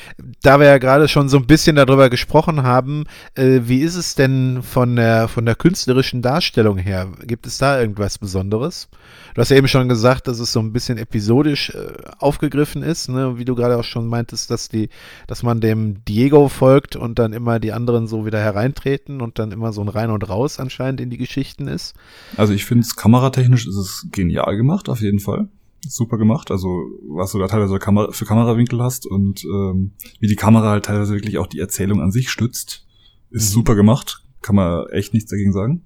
[0.43, 3.05] Da wir ja gerade schon so ein bisschen darüber gesprochen haben,
[3.35, 7.09] äh, wie ist es denn von der, von der künstlerischen Darstellung her?
[7.27, 8.89] Gibt es da irgendwas Besonderes?
[9.35, 13.09] Du hast ja eben schon gesagt, dass es so ein bisschen episodisch äh, aufgegriffen ist,
[13.09, 13.39] ne?
[13.39, 14.89] wie du gerade auch schon meintest, dass die,
[15.27, 19.53] dass man dem Diego folgt und dann immer die anderen so wieder hereintreten und dann
[19.53, 21.95] immer so ein Rein und Raus anscheinend in die Geschichten ist.
[22.39, 25.49] Also ich finde es kameratechnisch ist es genial gemacht, auf jeden Fall.
[25.87, 26.69] Super gemacht, also
[27.09, 27.79] was du da teilweise
[28.11, 32.11] für Kamerawinkel hast und ähm, wie die Kamera halt teilweise wirklich auch die Erzählung an
[32.11, 32.87] sich stützt,
[33.31, 33.55] ist Mhm.
[33.55, 35.83] super gemacht, kann man echt nichts dagegen sagen.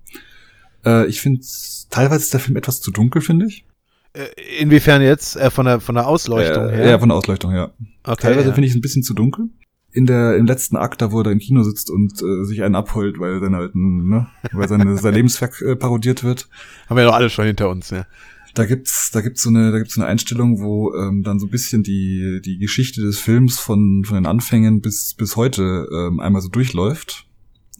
[0.84, 1.42] Äh, ich finde,
[1.90, 3.66] teilweise ist der Film etwas zu dunkel, finde ich.
[4.14, 4.26] Äh,
[4.60, 5.36] inwiefern jetzt?
[5.36, 6.90] Äh, von der, von der Ausleuchtung äh, her?
[6.90, 7.72] Ja, von der Ausleuchtung her.
[8.04, 8.54] okay, Teilweise ja.
[8.54, 9.48] finde ich es ein bisschen zu dunkel.
[9.94, 12.74] In der, im letzten Akt, da wo er im Kino sitzt und äh, sich einen
[12.74, 16.48] abheult, weil dann halt, ein, ne, weil seine, sein Lebenswerk äh, parodiert wird.
[16.88, 18.06] Haben wir doch alle schon hinter uns, ja.
[18.54, 21.46] Da gibt's, da gibt's so eine, da gibt's so eine Einstellung, wo ähm, dann so
[21.46, 26.20] ein bisschen die die Geschichte des Films von von den Anfängen bis bis heute ähm,
[26.20, 27.26] einmal so durchläuft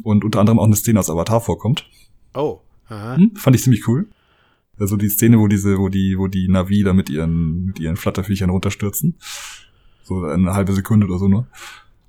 [0.03, 1.89] und unter anderem auch eine Szene aus Avatar vorkommt.
[2.35, 2.61] Oh.
[2.89, 3.17] Aha.
[3.17, 4.09] Hm, fand ich ziemlich cool.
[4.79, 7.97] Also die Szene, wo diese, wo die, wo die Navi da mit ihren, mit ihren
[7.97, 9.17] Flatterviechern runterstürzen.
[10.03, 11.47] So eine halbe Sekunde oder so nur.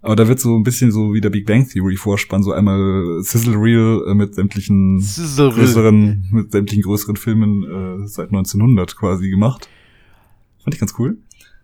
[0.04, 3.24] Aber da wird so ein bisschen so wie der Big Bang Theory Vorspann, so einmal
[3.24, 9.30] Sizzle Reel äh, mit sämtlichen Sizzle größeren, mit sämtlichen größeren Filmen äh, seit 1900 quasi
[9.30, 9.70] gemacht.
[10.62, 11.18] Fand ich ganz cool.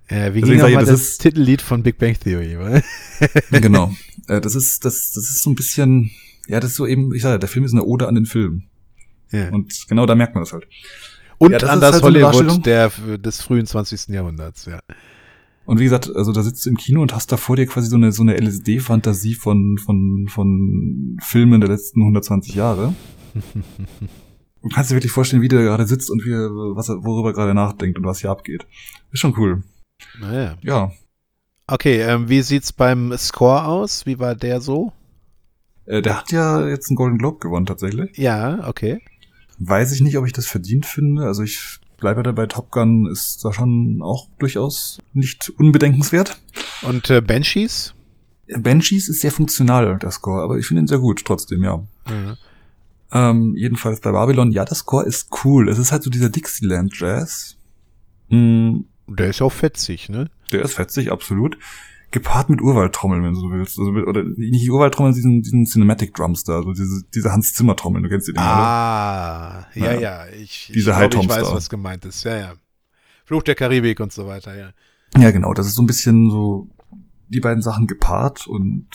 [0.08, 2.58] Äh, wie ging nochmal das das, Titellied von Big Bang Theory?
[2.58, 2.82] wa?
[3.60, 3.94] genau.
[4.28, 6.12] Äh, das ist, das, das ist so ein bisschen,
[6.48, 8.66] ja, das ist so eben, ich sage, der Film ist eine Ode an den Film.
[9.32, 9.50] Ja.
[9.50, 10.68] Und genau da merkt man das halt.
[11.40, 14.10] Und Ja, das an das halt Hollywood der, des frühen 20.
[14.10, 14.82] Jahrhunderts, ja.
[15.70, 17.88] Und wie gesagt, also da sitzt du im Kino und hast da vor dir quasi
[17.90, 22.94] so eine, so eine LSD-Fantasie von, von, von Filmen der letzten 120 Jahre.
[24.62, 27.30] Du kannst dir wirklich vorstellen, wie der gerade sitzt und wie, er- was er, worüber
[27.30, 28.68] er gerade nachdenkt und was hier abgeht.
[29.14, 29.64] Ist schon cool.
[30.20, 30.58] Naja.
[30.62, 30.92] Ja.
[31.66, 34.06] Okay, ähm, wie sieht's beim Score aus?
[34.06, 34.92] Wie war der so?
[35.86, 38.18] Äh, der hat ja jetzt einen Golden Globe gewonnen tatsächlich.
[38.18, 39.00] Ja, okay.
[39.60, 41.24] Weiß ich nicht, ob ich das verdient finde.
[41.26, 46.40] Also ich bleibe dabei, Top Gun ist da schon auch durchaus nicht unbedenkenswert.
[46.82, 47.94] Und äh, Banshees?
[48.58, 51.84] Banshees ist sehr funktional, der Score, aber ich finde ihn sehr gut trotzdem, ja.
[52.10, 52.38] Ja.
[53.12, 55.70] Ähm, jedenfalls bei Babylon, ja, der Score ist cool.
[55.70, 57.58] Es ist halt so dieser Dixieland Jazz.
[58.30, 60.30] Mm, Der ist auch fetzig, ne?
[60.52, 61.58] der ist fetzig, absolut.
[62.12, 63.78] Gepaart mit Urwaldtrommeln, wenn du so willst.
[63.78, 67.76] Also mit, oder nicht Urwaldtrommeln, diesen, diesen Cinematic Drums da, also diese, diese Hans Zimmer
[67.76, 68.46] Trommeln, du kennst die Dinger?
[68.46, 70.00] Ah, ja, Ja.
[70.00, 70.28] ja.
[70.30, 71.54] Ich, Diese ich, High glaub, ich weiß, da.
[71.56, 72.24] was gemeint ist.
[72.24, 72.54] Ja, ja.
[73.26, 74.72] Fluch der Karibik und so weiter, ja.
[75.18, 76.68] Ja, genau, das ist so ein bisschen so
[77.30, 78.88] die beiden Sachen gepaart und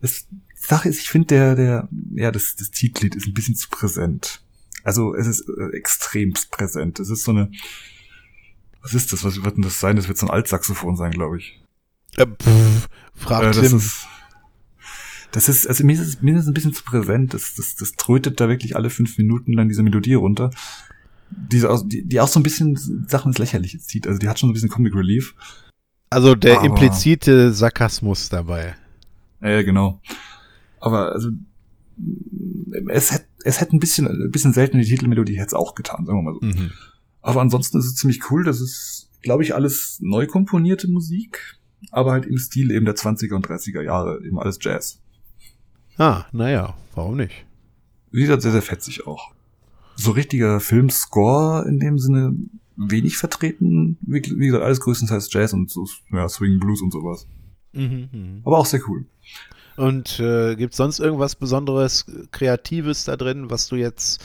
[0.00, 3.56] das die Sache ist, ich finde der, der, ja, das, das Titellied ist ein bisschen
[3.56, 4.42] zu präsent.
[4.84, 6.98] Also es ist äh, extremst präsent.
[7.00, 7.50] Es ist so eine,
[8.80, 9.24] was ist das?
[9.24, 9.96] Was wird denn das sein?
[9.96, 11.61] Das wird so ein Altsaxophon sein, glaube ich.
[12.16, 13.76] Äh, pff, frag Äh, das Tim.
[13.78, 14.06] ist,
[15.32, 17.32] das ist, also mir ist es, mir ist es ein bisschen zu präsent.
[17.34, 20.50] Das, das, das trötet da wirklich alle fünf Minuten lang diese Melodie runter.
[21.30, 22.76] Diese, die, die auch so ein bisschen
[23.08, 24.06] Sachen ins Lächerliche zieht.
[24.06, 25.34] Also die hat schon so ein bisschen Comic Relief.
[26.10, 28.74] also der aber- implizite Sarkasmus dabei.
[29.40, 30.00] Ja, ja, genau.
[30.80, 31.30] Aber also
[32.90, 36.04] es hätte es hätte ein bisschen ein bisschen selten die Titelmelodie hätte es auch getan,
[36.06, 36.46] sagen wir mal so.
[36.46, 36.70] Mhm.
[37.22, 38.44] Aber ansonsten ist es ziemlich cool.
[38.44, 41.56] Das ist, glaube ich, alles neu komponierte Musik,
[41.90, 45.00] aber halt im Stil eben der 20er und 30er Jahre, eben alles Jazz.
[45.98, 47.44] Ah, naja, warum nicht?
[48.10, 49.32] Wie gesagt, sehr, sehr fetzig auch.
[49.96, 52.34] So richtiger Filmscore in dem Sinne
[52.76, 53.98] wenig vertreten.
[54.02, 57.26] Wie, wie gesagt, alles größtenteils Jazz und so ja, Swing Blues und sowas.
[57.72, 58.40] Mhm, mhm.
[58.44, 59.04] Aber auch sehr cool.
[59.76, 64.24] Und äh, gibt sonst irgendwas Besonderes, Kreatives da drin, was du jetzt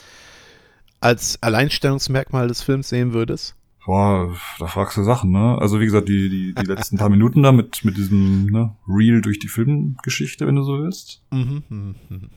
[1.00, 3.54] als Alleinstellungsmerkmal des Films sehen würdest?
[3.88, 5.56] Boah, da fragst du Sachen, ne?
[5.58, 9.22] Also wie gesagt, die, die, die letzten paar Minuten da mit, mit diesem ne, Reel
[9.22, 11.22] durch die Filmgeschichte, wenn du so willst.
[11.30, 12.30] Mhm, mhm, mhm.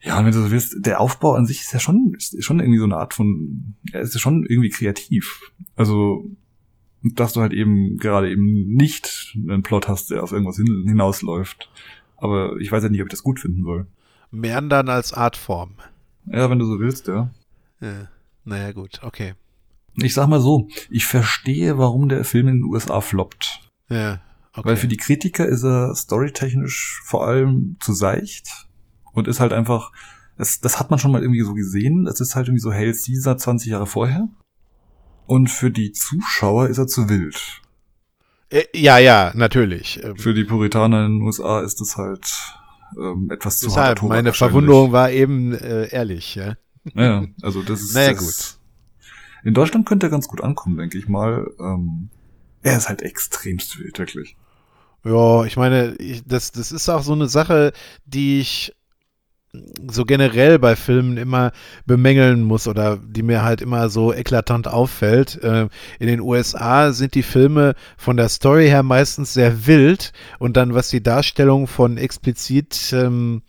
[0.00, 2.60] Ja, und wenn du so willst, der Aufbau an sich ist ja schon, ist schon
[2.60, 5.50] irgendwie so eine Art von, er ist ja schon irgendwie kreativ.
[5.74, 6.30] Also,
[7.02, 11.72] dass du halt eben gerade eben nicht einen Plot hast, der auf irgendwas hin, hinausläuft.
[12.18, 13.88] Aber ich weiß ja nicht, ob ich das gut finden soll.
[14.30, 15.72] Meandern als Artform.
[16.26, 17.30] Ja, wenn du so willst, ja.
[17.80, 18.06] Ja.
[18.44, 19.34] Naja, gut, okay.
[19.96, 23.60] Ich sag mal so, ich verstehe, warum der Film in den USA floppt.
[23.88, 24.20] Ja,
[24.52, 24.70] okay.
[24.70, 28.66] Weil für die Kritiker ist er storytechnisch vor allem zu seicht
[29.12, 29.92] und ist halt einfach,
[30.36, 32.06] das, das hat man schon mal irgendwie so gesehen.
[32.06, 34.28] Es ist halt irgendwie so Hail Caesar 20 Jahre vorher.
[35.26, 37.62] Und für die Zuschauer ist er zu wild.
[38.50, 40.02] Äh, ja, ja, natürlich.
[40.02, 42.30] Ähm, Für die Puritaner in den USA ist es halt
[42.96, 44.32] ähm, etwas zu Deshalb, Tobak meine.
[44.32, 46.54] Verwunderung war eben äh, ehrlich, ja.
[46.94, 47.94] Ja, also das ist.
[47.94, 48.60] Naja, das,
[49.44, 51.50] In Deutschland könnte er ganz gut ankommen, denke ich mal.
[51.60, 52.08] Ähm,
[52.62, 54.36] er ist halt extremst wild, wirklich.
[55.04, 57.72] Ja, ich meine, ich, das, das ist auch so eine Sache,
[58.06, 58.74] die ich
[59.88, 61.52] so generell bei Filmen immer
[61.86, 65.42] bemängeln muss oder die mir halt immer so eklatant auffällt.
[65.42, 70.56] Äh, in den USA sind die Filme von der Story her meistens sehr wild und
[70.56, 73.42] dann was die Darstellung von explizit ähm,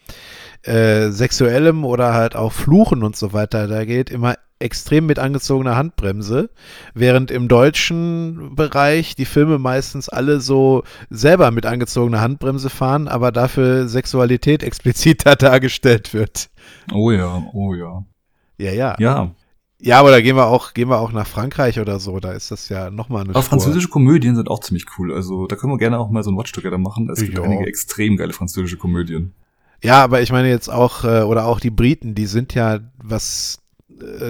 [0.63, 5.75] äh, sexuellem oder halt auch Fluchen und so weiter da geht, immer extrem mit angezogener
[5.75, 6.49] Handbremse,
[6.93, 13.31] während im deutschen Bereich die Filme meistens alle so selber mit angezogener Handbremse fahren, aber
[13.31, 16.49] dafür Sexualität expliziter dargestellt wird.
[16.93, 18.03] Oh ja, oh ja.
[18.57, 18.95] Ja, ja.
[18.99, 19.31] Ja,
[19.81, 22.49] Ja, aber da gehen wir auch, gehen wir auch nach Frankreich oder so, da ist
[22.51, 23.49] das ja nochmal eine Aber Spur.
[23.59, 25.13] französische Komödien sind auch ziemlich cool.
[25.13, 27.09] Also da können wir gerne auch mal so ein Watch Together machen.
[27.11, 27.43] Es gibt Ja.
[27.43, 29.33] einige extrem geile französische Komödien.
[29.83, 33.59] Ja, aber ich meine jetzt auch, äh, oder auch die Briten, die sind ja, was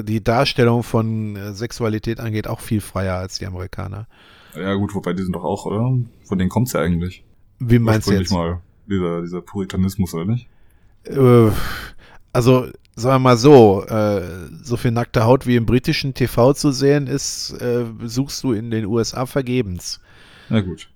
[0.03, 4.07] die Darstellung von äh, Sexualität angeht, auch viel freier als die Amerikaner.
[4.55, 5.97] Ja gut, wobei die sind doch auch, oder?
[6.23, 7.23] Von denen kommt's ja eigentlich.
[7.59, 8.31] Wie meinst du jetzt?
[8.31, 8.61] mal.
[8.87, 10.47] Dieser, dieser Puritanismus, oder nicht?
[11.05, 11.49] Äh,
[12.31, 16.71] also sagen wir mal so, äh, so viel nackte Haut wie im britischen TV zu
[16.71, 19.99] sehen ist, äh, suchst du in den USA vergebens.
[20.49, 20.89] Na gut.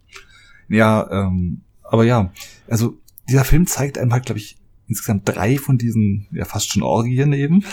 [0.70, 2.32] Ja, ähm, aber ja,
[2.68, 6.84] also dieser Film zeigt einem halt, glaube ich, insgesamt drei von diesen, ja fast schon
[6.84, 7.64] Orgien eben.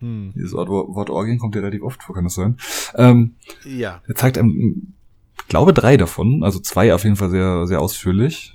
[0.00, 0.32] Hm.
[0.34, 2.56] Dieses Wort, Wort Orgien kommt ja relativ oft vor, kann das sein?
[2.94, 3.34] Ähm,
[3.64, 4.02] Ja.
[4.06, 4.94] er zeigt einem,
[5.38, 8.54] ich glaube, drei davon, also zwei auf jeden Fall sehr, sehr ausführlich.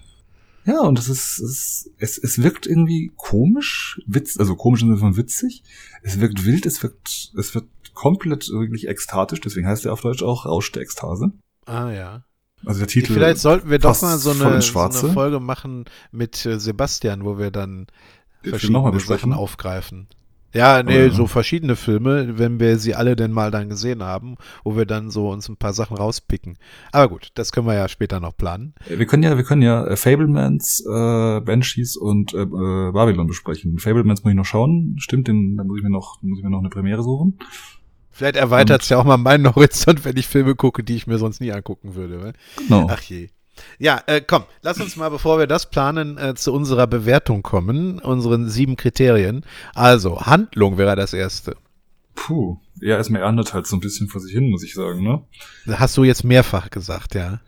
[0.65, 4.99] Ja, und es ist, es, es, es wirkt irgendwie komisch, witz, also komisch im Sinne
[4.99, 5.62] von witzig.
[6.01, 10.23] Es wirkt wild, es wirkt, es wird komplett wirklich ekstatisch, deswegen heißt er auf Deutsch
[10.23, 11.31] auch Rausch der Ekstase.
[11.65, 12.23] Ah ja.
[12.65, 13.13] Also der Titel.
[13.13, 17.38] Vielleicht sollten wir doch mal so eine, so eine Folge machen mit äh, Sebastian, wo
[17.38, 17.86] wir dann
[18.41, 18.99] verschiedene.
[18.99, 20.08] Sachen aufgreifen.
[20.56, 24.78] Ja, nee, so verschiedene Filme, wenn wir sie alle denn mal dann gesehen haben, wo
[24.78, 26.58] wir dann so uns ein paar Sachen rauspicken.
[26.94, 28.74] Aber gut, das können wir ja später noch planen.
[28.88, 33.80] Wir können ja, wir können ja äh, Fablemans, äh, Banshees und äh, äh, Babylon besprechen.
[33.80, 36.52] Fablemans muss ich noch schauen, stimmt, den, dann muss ich mir noch, muss ich mir
[36.52, 37.38] noch eine Premiere suchen.
[38.12, 41.18] Vielleicht erweitert es ja auch mal meinen Horizont, wenn ich Filme gucke, die ich mir
[41.18, 42.32] sonst nie angucken würde.
[42.56, 42.88] Genau.
[42.89, 43.28] Ach je.
[43.80, 48.00] Ja, äh, komm, lass uns mal, bevor wir das planen, äh, zu unserer Bewertung kommen,
[48.00, 49.46] unseren sieben Kriterien.
[49.74, 51.56] Also, Handlung wäre das erste.
[52.15, 52.58] Puh.
[52.82, 55.22] Ja, erstmal erntet halt so ein bisschen vor sich hin, muss ich sagen, ne?
[55.68, 57.39] Hast du jetzt mehrfach gesagt, ja.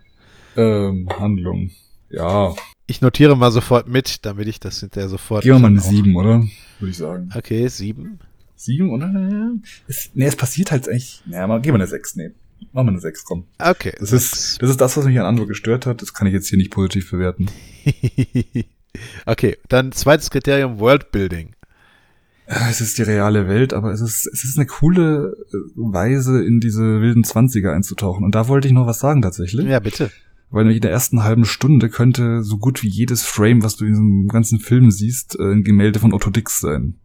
[0.56, 1.72] Ähm, Handlung.
[2.10, 2.54] Ja.
[2.86, 5.44] Ich notiere mal sofort mit, damit ich das hinterher sofort.
[5.44, 6.44] Gehen wir mal eine auch- sieben, oder?
[6.80, 7.30] Würde ich sagen.
[7.36, 8.20] Okay, sieben.
[8.56, 9.08] Sieben, oder?
[9.08, 9.52] Ja.
[9.88, 11.28] Es, nee, es passiert halt echt.
[11.28, 12.32] Naja, mal, gehen wir eine sechs, nee.
[12.72, 13.46] Machen wir eine sechs, komm.
[13.60, 13.94] Okay.
[14.00, 16.02] Das ist, das ist das, was mich an Andro gestört hat.
[16.02, 17.48] Das kann ich jetzt hier nicht positiv bewerten.
[19.26, 21.56] okay, dann zweites Kriterium, Worldbuilding.
[22.50, 26.44] Ja, Es ist die reale Welt, aber es ist, es ist eine coole äh, Weise,
[26.44, 28.24] in diese wilden Zwanziger einzutauchen.
[28.24, 29.66] Und da wollte ich noch was sagen tatsächlich.
[29.66, 30.12] Ja, bitte.
[30.50, 33.84] Weil nämlich in der ersten halben Stunde könnte so gut wie jedes Frame, was du
[33.84, 36.96] in diesem ganzen Film siehst, äh, ein Gemälde von Otto Dix sein.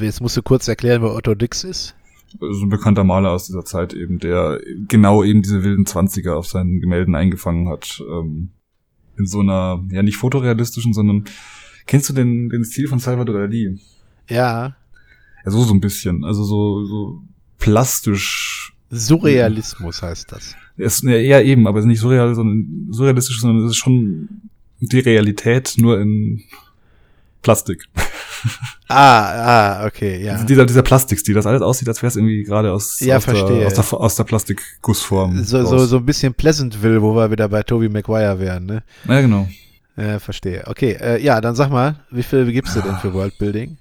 [0.00, 1.94] Jetzt musst du kurz erklären, wer Otto Dix ist.
[2.40, 6.46] Also ein bekannter Maler aus dieser Zeit eben, der genau eben diese wilden Zwanziger auf
[6.46, 8.02] seinen Gemälden eingefangen hat.
[8.08, 8.50] Ähm,
[9.18, 11.24] in so einer, ja nicht fotorealistischen, sondern
[11.86, 13.78] kennst du den, den Stil von Salvador Dali?
[14.28, 14.76] Ja,
[15.44, 16.24] Ja, so so ein bisschen.
[16.24, 17.22] Also so, so
[17.58, 18.74] plastisch.
[18.90, 20.56] Surrealismus heißt das.
[20.76, 24.28] Ist ja, eher eben, aber es ist nicht surreal, sondern surrealistisch, sondern es ist schon
[24.80, 26.42] die Realität nur in
[27.42, 27.84] Plastik.
[28.88, 30.32] Ah, ah, okay, ja.
[30.32, 33.24] Also dieser, dieser Plastikstil, das alles aussieht, als wäre es irgendwie gerade aus, Ja, aus,
[33.24, 33.66] der, verstehe.
[33.66, 35.44] aus, der, aus der Plastikgussform.
[35.44, 38.82] So, so, so ein bisschen Pleasantville, wo wir wieder bei Toby Maguire wären, ne?
[39.06, 39.48] Ja, genau.
[39.96, 40.64] Ja, verstehe.
[40.66, 43.76] Okay, äh, ja, dann sag mal, wie viel gibst du denn für Worldbuilding?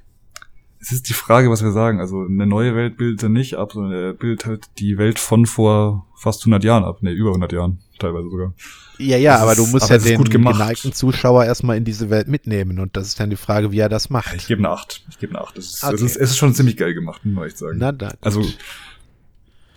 [0.81, 1.99] Es ist die Frage, was wir sagen.
[1.99, 5.45] Also eine neue Welt bildet er nicht ab, sondern er bildet halt die Welt von
[5.45, 7.01] vor fast 100 Jahren ab.
[7.03, 8.53] Ne, über 100 Jahren teilweise sogar.
[8.97, 12.09] Ja, ja, Das aber du ist- musst aber ja den geneigten Zuschauer erstmal in diese
[12.09, 14.33] Welt mitnehmen und das ist dann die Frage, wie er das macht.
[14.35, 15.03] Ich gebe eine 8.
[15.09, 15.57] Ich gebe eine 8.
[15.57, 15.95] Es ist, Okay.
[15.95, 17.77] ist, es ist schon ziemlich geil gemacht, muss echt sagen.
[17.79, 18.13] Na, da.
[18.21, 18.41] Also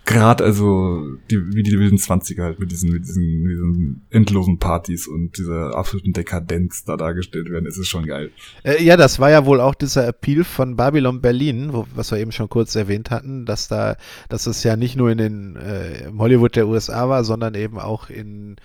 [0.05, 4.59] gerade also die, wie die wilden Zwanziger halt mit diesen, mit diesen, mit diesen endlosen
[4.59, 8.31] Partys und dieser absoluten Dekadenz da dargestellt werden, ist es schon geil.
[8.63, 12.19] Äh, ja, das war ja wohl auch dieser Appeal von Babylon Berlin, wo, was wir
[12.19, 13.95] eben schon kurz erwähnt hatten, dass da,
[14.29, 18.09] dass es ja nicht nur in den äh, Hollywood der USA war, sondern eben auch
[18.09, 18.57] in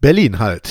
[0.00, 0.68] Berlin halt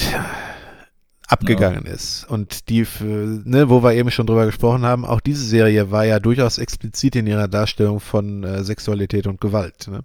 [1.27, 2.25] abgegangen ist.
[2.29, 6.19] Und die, ne, wo wir eben schon drüber gesprochen haben, auch diese Serie war ja
[6.19, 9.87] durchaus explizit in ihrer Darstellung von äh, Sexualität und Gewalt.
[9.87, 10.03] Ne?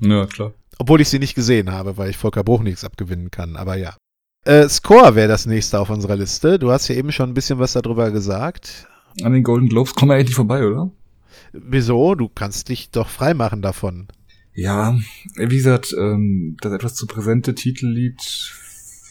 [0.00, 0.52] Ja, klar.
[0.78, 3.94] Obwohl ich sie nicht gesehen habe, weil ich Volker Bruch nichts abgewinnen kann, aber ja.
[4.44, 6.58] Äh, Score wäre das nächste auf unserer Liste.
[6.58, 8.88] Du hast ja eben schon ein bisschen was darüber gesagt.
[9.22, 10.90] An den Golden Globes kommen wir eigentlich vorbei, oder?
[11.52, 12.14] Wieso?
[12.14, 14.08] Du kannst dich doch freimachen davon.
[14.54, 14.98] Ja,
[15.36, 18.20] wie gesagt, ähm, das etwas zu präsente Titellied,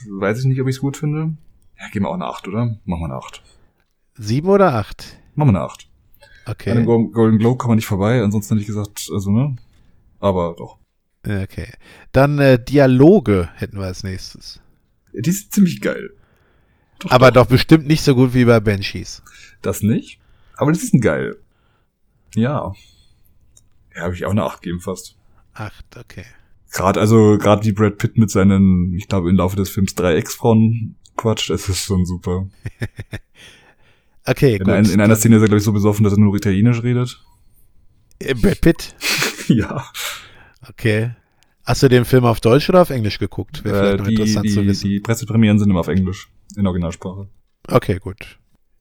[0.10, 1.36] weiß ich nicht, ob ich es gut finde.
[1.82, 2.78] Ja, geben wir auch eine 8, oder?
[2.86, 3.42] Machen wir eine 8.
[4.16, 5.18] Sieben oder acht?
[5.36, 5.88] Machen wir eine 8.
[6.46, 6.84] An dem Okay.
[6.86, 9.56] Go- Golden Globe kommen wir nicht vorbei, ansonsten hätte ich gesagt, also, ne?
[10.20, 10.78] Aber doch.
[11.26, 11.68] Okay.
[12.12, 14.60] Dann äh, Dialoge hätten wir als nächstes.
[15.14, 16.12] Die sind ziemlich geil.
[17.00, 19.24] Doch, Aber doch bestimmt nicht so gut wie bei Banshees.
[19.62, 20.20] Das nicht.
[20.58, 21.38] Aber das ist ein geil.
[22.36, 22.74] Ja.
[23.96, 25.16] Ja, habe ich auch eine 8 gegeben fast.
[25.54, 26.26] Acht, okay.
[26.72, 30.16] Gerade, also, gerade wie Brad Pitt mit seinen, ich glaube, im Laufe des Films drei
[30.16, 32.48] Ex-Frauen quatscht, das ist schon super.
[34.24, 34.70] Okay, In, gut.
[34.70, 37.20] ein, in einer Szene ist er, glaube ich, so besoffen, dass er nur Italienisch redet.
[38.20, 38.96] Äh, Brad Pitt.
[39.48, 39.84] ja.
[40.70, 41.16] Okay.
[41.66, 43.64] Hast du den Film auf Deutsch oder auf Englisch geguckt?
[43.64, 44.90] Wäre Äh, vielleicht noch die, interessant zu die, wissen.
[44.90, 46.30] die Pressepremieren sind immer auf Englisch.
[46.56, 47.30] In Originalsprache.
[47.68, 48.38] Okay, gut.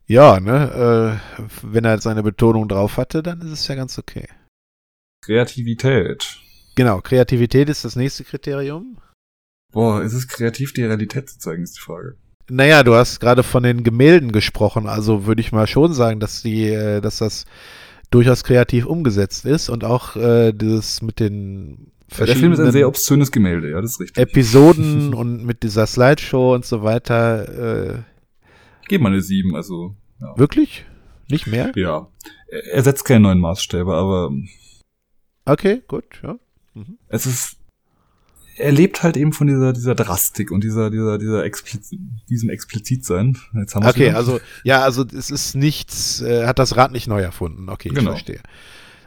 [0.06, 4.28] Ja, ne, äh, wenn er seine Betonung drauf hatte, dann ist es ja ganz okay.
[5.22, 6.38] Kreativität.
[6.74, 8.98] Genau, Kreativität ist das nächste Kriterium.
[9.72, 12.16] Boah, ist es kreativ, die Realität zu zeigen, ist die Frage.
[12.48, 16.42] Naja, du hast gerade von den Gemälden gesprochen, also würde ich mal schon sagen, dass
[16.42, 17.46] die, äh, dass das
[18.10, 22.88] durchaus kreativ umgesetzt ist und auch äh, dieses mit den der Film ist ein sehr
[22.88, 24.20] obszönes Gemälde, ja, das ist richtig.
[24.20, 27.94] Episoden und mit dieser Slideshow und so weiter.
[27.94, 27.98] Äh,
[28.82, 30.36] Ich gebe mal eine 7, also ja.
[30.36, 30.84] wirklich?
[31.28, 31.70] Nicht mehr?
[31.76, 32.08] ja.
[32.48, 34.32] Er er setzt keine neuen Maßstäbe, aber
[35.44, 36.36] Okay, gut, ja.
[37.08, 37.59] es ist
[38.60, 41.90] er lebt halt eben von dieser dieser Drastik und dieser dieser dieser Expliz
[42.28, 43.36] diesem Explizitsein.
[43.54, 44.16] Jetzt haben Okay, wieder.
[44.16, 47.68] also ja, also es ist nichts, äh, hat das Rad nicht neu erfunden.
[47.68, 48.12] Okay, ich Genau.
[48.12, 48.40] verstehe.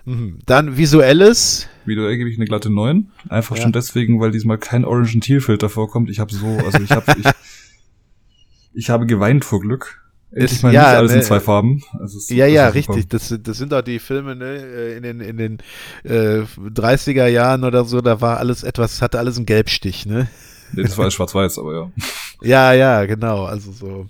[0.05, 0.39] Mhm.
[0.45, 1.67] Dann visuelles.
[1.85, 3.11] Visuell gebe ich eine glatte 9.
[3.29, 3.61] Einfach Ja.
[3.63, 6.09] schon deswegen, weil diesmal kein Orange Teal Filter vorkommt.
[6.09, 7.25] Ich habe so, also ich habe ich,
[8.73, 10.02] ich habe geweint vor Glück.
[10.35, 11.81] Endlich mal ja, nicht alles ne, in zwei Farben.
[11.99, 13.07] Also es- Ja, ja, richtig.
[13.09, 15.57] Das, sind- das sind doch die Filme ne, äh, in den, in den
[16.03, 20.27] äh, 30er Jahren oder so, da war alles etwas, hatte alles einen Gelbstich, ne?
[20.73, 21.91] Nee, das war alles schwarz-weiß, aber ja.
[22.41, 23.45] Ja, ja, genau.
[23.45, 24.07] Also so.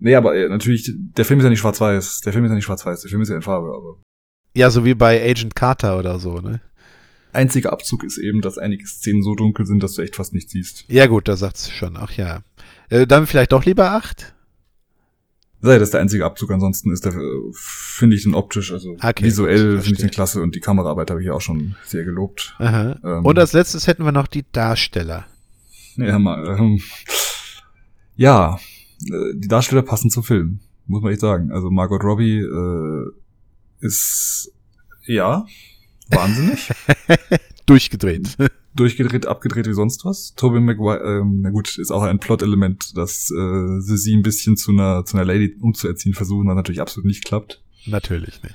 [0.00, 2.20] Nee, aber äh, natürlich, der Film ist ja nicht schwarz-weiß.
[2.22, 3.02] Der Film ist ja nicht schwarz-weiß.
[3.02, 3.96] Der Film ist ja in Farbe, aber.
[4.56, 6.60] Ja, so wie bei Agent Carter oder so, ne?
[7.32, 10.50] Einziger Abzug ist eben, dass einige Szenen so dunkel sind, dass du echt fast nichts
[10.52, 10.84] siehst.
[10.88, 11.96] Ja, gut, da sagt's schon.
[11.96, 12.40] Ach ja.
[12.88, 14.34] Äh, dann vielleicht doch lieber acht?
[15.62, 19.24] Sei das der einzige Abzug, ansonsten ist der, äh, finde ich den optisch, also Okay,
[19.24, 22.56] visuell finde ich den klasse und die Kameraarbeit habe ich ja auch schon sehr gelobt.
[22.58, 25.26] Ähm, Und als letztes hätten wir noch die Darsteller.
[25.96, 26.80] Ja, mal, ähm,
[28.16, 28.58] ja,
[29.04, 31.52] äh, die Darsteller passen zum Film, muss man echt sagen.
[31.52, 33.10] Also Margot Robbie äh,
[33.80, 34.52] ist
[35.04, 35.44] ja
[36.08, 36.70] wahnsinnig.
[37.66, 38.36] Durchgedreht.
[38.74, 40.34] Durchgedreht, abgedreht wie sonst was.
[40.36, 44.56] Tobey Maguire, ähm, na gut, ist auch ein Plot-Element, dass äh, sie sie ein bisschen
[44.56, 47.60] zu einer, zu einer Lady umzuerziehen versuchen, was natürlich absolut nicht klappt.
[47.86, 48.54] Natürlich nicht.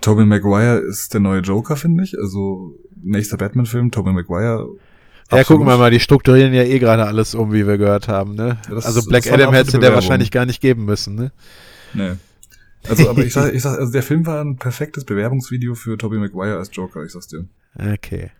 [0.00, 2.16] Tobey Maguire ist der neue Joker, finde ich.
[2.18, 4.68] Also nächster Batman-Film, Tobey Maguire.
[5.30, 8.34] Ja, gucken wir mal, die strukturieren ja eh gerade alles um, wie wir gehört haben,
[8.34, 8.58] ne?
[8.68, 11.32] Ja, das- also Black Adam hätte der wahrscheinlich gar nicht geben müssen, ne?
[11.94, 12.12] Nee.
[12.88, 16.18] Also, aber ich sag, ich sag, also der Film war ein perfektes Bewerbungsvideo für Tobey
[16.18, 17.46] Maguire als Joker, ich sag's dir.
[17.76, 18.30] Okay.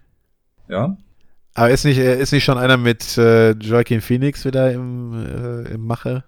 [0.73, 0.97] Ja?
[1.55, 5.75] Aber ist nicht, äh, ist nicht schon einer mit äh, Joaquin Phoenix wieder im, äh,
[5.75, 6.25] im Mache?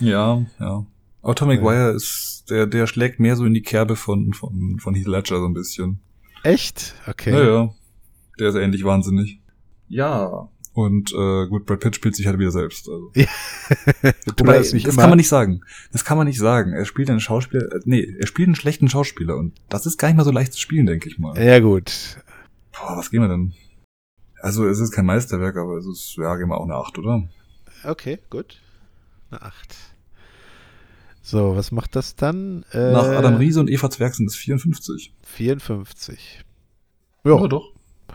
[0.00, 0.84] Ja, ja.
[1.22, 4.94] Aber Tobey Maguire ist, der, der schlägt mehr so in die Kerbe von, von, von
[4.94, 6.00] Heath Ledger so ein bisschen.
[6.42, 6.94] Echt?
[7.06, 7.32] Okay.
[7.32, 7.72] Naja.
[8.38, 9.40] Der ist ähnlich wahnsinnig.
[9.88, 10.48] Ja.
[10.72, 12.88] Und äh, gut, Brad Pitt spielt sich halt wieder selbst.
[12.88, 13.12] Also.
[13.14, 13.22] Du
[14.40, 15.02] Wobei, das nicht das immer.
[15.02, 15.60] kann man nicht sagen.
[15.92, 16.72] Das kann man nicht sagen.
[16.72, 20.08] Er spielt einen Schauspieler, äh, nee, er spielt einen schlechten Schauspieler und das ist gar
[20.08, 21.40] nicht mal so leicht zu spielen, denke ich mal.
[21.40, 22.18] Ja, gut.
[22.72, 23.52] Boah, was gehen wir denn?
[24.44, 27.26] Also, es ist kein Meisterwerk, aber es ist, ja, gehen wir auch eine 8, oder?
[27.82, 28.60] Okay, gut.
[29.30, 29.74] Eine 8.
[31.22, 32.62] So, was macht das dann?
[32.70, 35.14] Äh, Nach Adam Riese und Eva Zwerg sind es 54.
[35.22, 36.44] 54.
[37.24, 37.72] Ja, doch.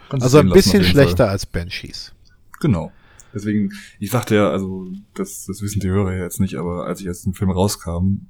[0.09, 1.29] Kannst also ein bisschen schlechter Fall.
[1.29, 2.13] als Banshees.
[2.59, 2.91] Genau.
[3.33, 6.99] Deswegen, ich sagte ja, also, das, das wissen die Hörer ja jetzt nicht, aber als
[6.99, 8.27] ich jetzt den Film rauskam,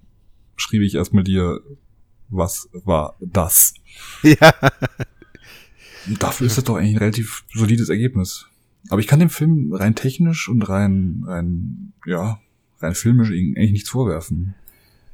[0.56, 1.60] schrieb ich erstmal dir,
[2.30, 3.74] was war das?
[4.24, 4.54] Ja.
[6.20, 8.48] Dafür ist das doch eigentlich ein relativ solides Ergebnis.
[8.90, 12.40] Aber ich kann dem Film rein technisch und rein, rein, ja,
[12.80, 14.56] rein filmisch eigentlich nichts vorwerfen.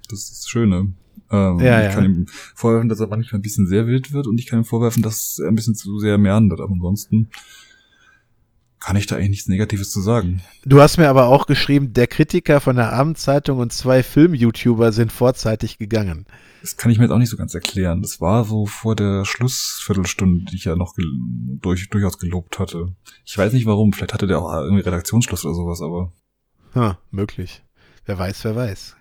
[0.10, 0.94] Das ist das Schöne.
[1.32, 1.94] Ähm, Ja, ich ja.
[1.94, 4.66] kann ihm vorwerfen, dass er manchmal ein bisschen sehr wild wird und ich kann ihm
[4.66, 6.62] vorwerfen, dass er ein bisschen zu sehr meandert.
[6.62, 7.30] Aber ansonsten
[8.86, 10.42] kann ich da eigentlich nichts Negatives zu sagen.
[10.64, 15.12] Du hast mir aber auch geschrieben, der Kritiker von der Abendzeitung und zwei Film-YouTuber sind
[15.12, 16.28] vorzeitig gegangen.
[16.62, 18.04] Das kann ich mir jetzt auch nicht so ganz erklären.
[18.04, 21.08] Das war so vor der Schlussviertelstunde, die ich ja noch gel
[21.62, 22.96] durch, durchaus gelobt hatte.
[23.26, 23.92] Ich weiß nicht warum.
[23.92, 26.14] Vielleicht hatte der auch irgendwie Redaktionsschluss oder sowas, aber
[26.76, 27.64] Ha, möglich.
[28.06, 28.96] Wer weiß, wer weiß.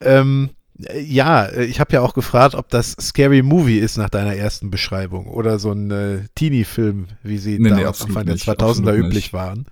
[0.00, 0.61] Ähm, äh,
[1.00, 4.70] ja, äh, ich habe ja auch gefragt, ob das Scary Movie ist nach deiner ersten
[4.70, 8.48] Beschreibung oder so ein äh, Teenie-Film, wie sie Nee, nee, damals absolut Anfang der nicht,
[8.48, 9.32] 2000er absolut üblich nicht.
[9.32, 9.66] waren.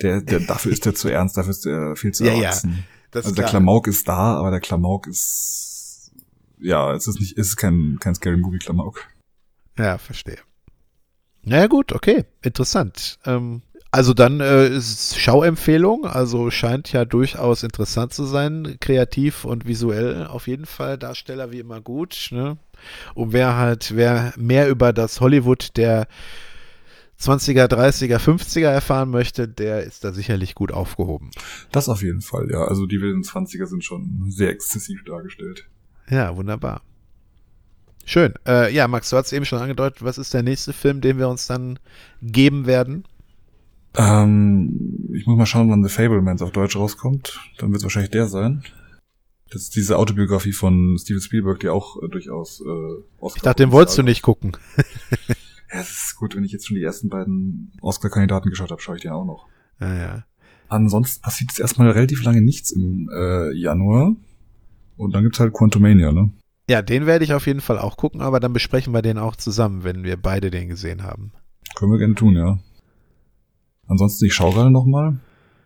[0.00, 2.42] der, der, dafür ist der zu ernst, dafür ist der viel zu Ja, ja.
[2.42, 2.84] erwachsen.
[3.10, 3.44] Das also der.
[3.46, 6.12] Klamauk ist da, aber der Klamauk ist,
[6.58, 9.04] ja, es ist nicht, es ist kein, kein Scary Movie Klamauk.
[9.78, 10.38] Ja, verstehe.
[11.44, 13.18] Naja gut, okay, interessant.
[13.26, 19.66] Ähm, also dann äh, ist Schauempfehlung, also scheint ja durchaus interessant zu sein, kreativ und
[19.66, 22.28] visuell auf jeden Fall, Darsteller wie immer gut.
[22.30, 22.56] Ne?
[23.14, 26.08] Und wer halt, wer mehr über das Hollywood der
[27.20, 31.30] 20er, 30er, 50er erfahren möchte, der ist da sicherlich gut aufgehoben.
[31.70, 32.64] Das auf jeden Fall, ja.
[32.64, 35.68] Also die wilden Zwanziger sind schon sehr exzessiv dargestellt.
[36.08, 36.80] Ja, wunderbar.
[38.04, 38.34] Schön.
[38.46, 41.28] Äh, ja, Max, du hast eben schon angedeutet, was ist der nächste Film, den wir
[41.28, 41.78] uns dann
[42.22, 43.04] geben werden?
[43.96, 47.40] Ähm, ich muss mal schauen, wann The Fablemans auf Deutsch rauskommt.
[47.58, 48.62] Dann wird es wahrscheinlich der sein.
[49.50, 53.62] Das ist diese Autobiografie von Steven Spielberg, die auch äh, durchaus äh, Oscar Ich dachte,
[53.64, 54.56] den wolltest du nicht gucken.
[55.72, 58.96] Ja, es ist gut, wenn ich jetzt schon die ersten beiden Oscar-Kandidaten geschaut habe, schaue
[58.96, 59.46] ich den auch noch.
[59.80, 60.24] Ja, ja.
[60.68, 64.14] ansonsten passiert jetzt erstmal relativ lange nichts im äh, Januar.
[64.98, 66.30] Und dann gibt's halt Quantumania, ne?
[66.68, 69.34] Ja, den werde ich auf jeden Fall auch gucken, aber dann besprechen wir den auch
[69.34, 71.32] zusammen, wenn wir beide den gesehen haben.
[71.74, 72.58] Können wir gerne tun, ja.
[73.88, 75.18] Ansonsten, ich schaue gerade nochmal.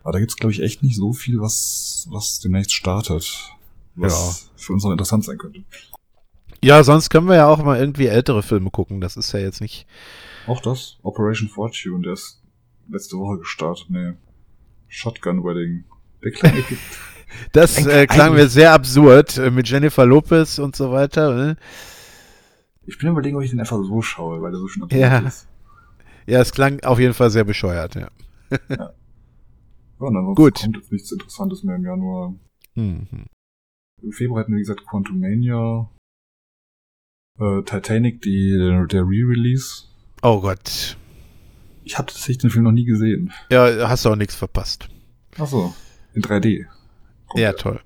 [0.03, 3.51] Aber da gibt's glaube ich, echt nicht so viel, was, was demnächst startet.
[3.97, 5.64] Was für uns noch interessant sein könnte.
[6.62, 9.01] Ja, sonst können wir ja auch mal irgendwie ältere Filme gucken.
[9.01, 9.87] Das ist ja jetzt nicht.
[10.47, 10.99] Auch das?
[11.03, 12.43] Operation Fortune, der ist
[12.91, 13.87] letzte Woche gestartet.
[13.89, 14.12] Nee.
[14.89, 15.85] Shotgun Wedding.
[16.23, 16.62] Der kleine.
[17.53, 21.35] Das äh, klang mir sehr absurd äh, mit Jennifer Lopez und so weiter.
[21.35, 21.57] Ne?
[22.87, 25.19] Ich bin überlegen, ob ich den einfach so schaue, weil der so schön absurd Ja.
[25.19, 25.47] ist.
[26.27, 28.09] Ja, es klang auf jeden Fall sehr bescheuert, ja.
[29.99, 30.55] Ja, und ansonsten Gut.
[30.61, 32.35] kommt jetzt nichts Interessantes mehr im Januar.
[32.74, 33.07] Mhm.
[34.03, 35.89] Im Februar hatten wir, wie gesagt, Quantumania,
[37.39, 38.51] äh, Titanic, die,
[38.91, 39.85] der, Re-Release.
[40.22, 40.99] Oh Gott.
[41.85, 43.33] Ich habe tatsächlich den Film noch nie gesehen.
[43.51, 44.89] Ja, hast du auch nichts verpasst.
[45.39, 45.72] Ach so,
[46.12, 46.66] in 3D.
[47.29, 47.57] Kommt Ja, der.
[47.57, 47.81] toll.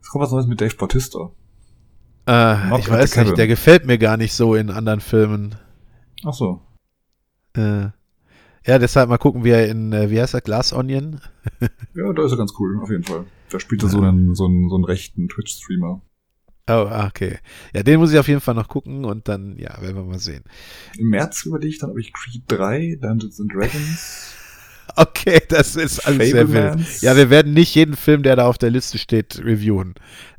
[0.00, 1.30] Es kommt was Neues mit Dave Bautista.
[2.26, 5.54] Äh, ich weiß nicht, der gefällt mir gar nicht so in anderen Filmen.
[6.24, 6.60] Ach so.
[7.56, 7.90] Äh,
[8.64, 11.20] ja, deshalb mal gucken, wie er in, äh, wie heißt er, Glass Onion?
[11.94, 13.26] Ja, da ist er ganz cool, auf jeden Fall.
[13.50, 16.00] Da spielt er so einen, so einen, so einen rechten Twitch-Streamer.
[16.68, 17.38] Oh, ah, okay.
[17.74, 20.18] Ja, den muss ich auf jeden Fall noch gucken und dann, ja, werden wir mal
[20.18, 20.44] sehen.
[20.96, 24.36] Im März überlege ich dann, ob ich Creed 3, Dungeons and Dragons,
[24.96, 27.00] Okay, das ist alles sehr wild.
[27.00, 29.94] Ja, wir werden nicht jeden Film, der da auf der Liste steht, reviewen.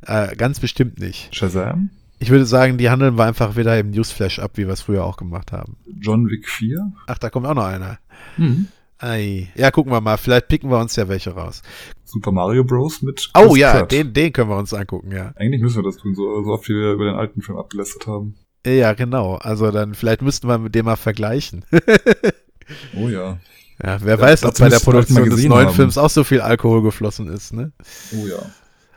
[0.06, 1.34] Äh, ganz bestimmt nicht.
[1.34, 1.90] Shazam,
[2.24, 5.04] Ich würde sagen, die handeln wir einfach wieder im Newsflash ab, wie wir es früher
[5.04, 5.76] auch gemacht haben.
[6.00, 6.90] John Wick 4.
[7.06, 7.98] Ach, da kommt auch noch einer.
[8.38, 8.68] Mhm.
[8.98, 9.50] Ei.
[9.56, 10.16] Ja, gucken wir mal.
[10.16, 11.60] Vielleicht picken wir uns ja welche raus.
[12.06, 13.02] Super Mario Bros.
[13.02, 13.92] mit Oh Chris ja, Pratt.
[13.92, 15.32] den, den können wir uns angucken, ja.
[15.36, 18.06] Eigentlich müssen wir das tun, so, so oft wie wir über den alten Film abgelästert
[18.06, 18.36] haben.
[18.66, 19.34] Ja, genau.
[19.34, 21.66] Also dann, vielleicht müssten wir mit dem mal vergleichen.
[22.96, 23.36] Oh ja.
[23.82, 25.74] Ja, wer Ja, weiß, ob bei der Produktion des neuen haben.
[25.74, 27.72] Films auch so viel Alkohol geflossen ist, ne?
[28.14, 28.38] Oh ja.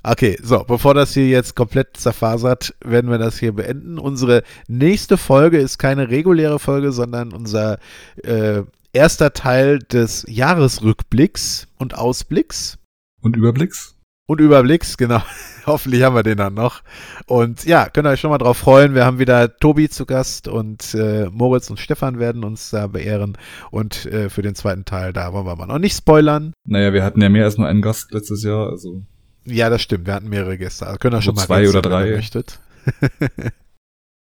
[0.04, 4.00] Okay, so, bevor das hier jetzt komplett zerfasert, werden wir das hier beenden.
[4.00, 7.80] Unsere nächste Folge ist keine reguläre Folge, sondern unser
[8.24, 8.62] äh,
[8.94, 12.78] erster Teil des Jahresrückblicks und Ausblicks
[13.22, 13.96] Und Überblicks?
[14.28, 15.22] und Überblicks, genau.
[15.66, 16.82] Hoffentlich haben wir den dann noch.
[17.26, 18.94] Und ja, könnt ihr euch schon mal drauf freuen.
[18.94, 23.38] Wir haben wieder Tobi zu Gast und äh, Moritz und Stefan werden uns da beehren.
[23.72, 26.54] Und äh, für den zweiten Teil, da wollen wir mal noch nicht spoilern.
[26.66, 29.02] Naja, wir hatten ja mehr als nur einen Gast letztes Jahr, also.
[29.48, 30.06] Ja, das stimmt.
[30.08, 30.86] Wir hatten mehrere Gäste.
[30.88, 32.16] Also ihr schon Also mal zwei oder wenn ihr drei.
[32.16, 32.60] möchtet.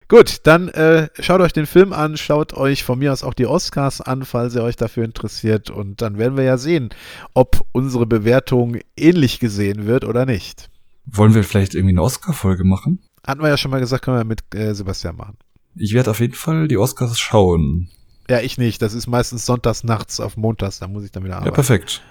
[0.08, 3.46] Gut, dann äh, schaut euch den Film an, schaut euch von mir aus auch die
[3.46, 5.70] Oscars an, falls ihr euch dafür interessiert.
[5.70, 6.90] Und dann werden wir ja sehen,
[7.36, 10.70] ob unsere Bewertung ähnlich gesehen wird oder nicht.
[11.06, 13.04] Wollen wir vielleicht irgendwie eine Oscar-Folge machen?
[13.26, 15.38] Hatten wir ja schon mal gesagt, können wir mit äh, Sebastian machen.
[15.76, 17.90] Ich werde auf jeden Fall die Oscars schauen.
[18.28, 18.82] Ja, ich nicht.
[18.82, 21.54] Das ist meistens sonntags nachts auf montags, da muss ich dann wieder Ja, arbeiten.
[21.56, 22.02] perfekt.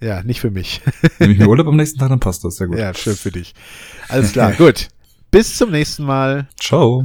[0.00, 0.80] Ja, nicht für mich.
[1.18, 2.56] Nehme ich mir Urlaub am nächsten Tag, dann passt das.
[2.56, 2.78] Sehr gut.
[2.78, 3.54] ja, schön für dich.
[4.08, 4.88] Alles klar, gut.
[5.30, 6.48] Bis zum nächsten Mal.
[6.58, 7.04] Ciao.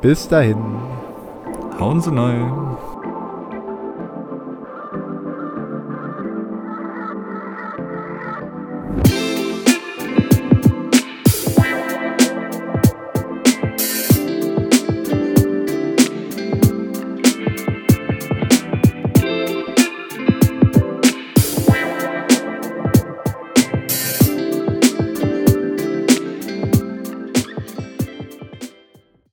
[0.00, 0.56] Bis dahin.
[1.78, 2.76] Hauen Sie rein.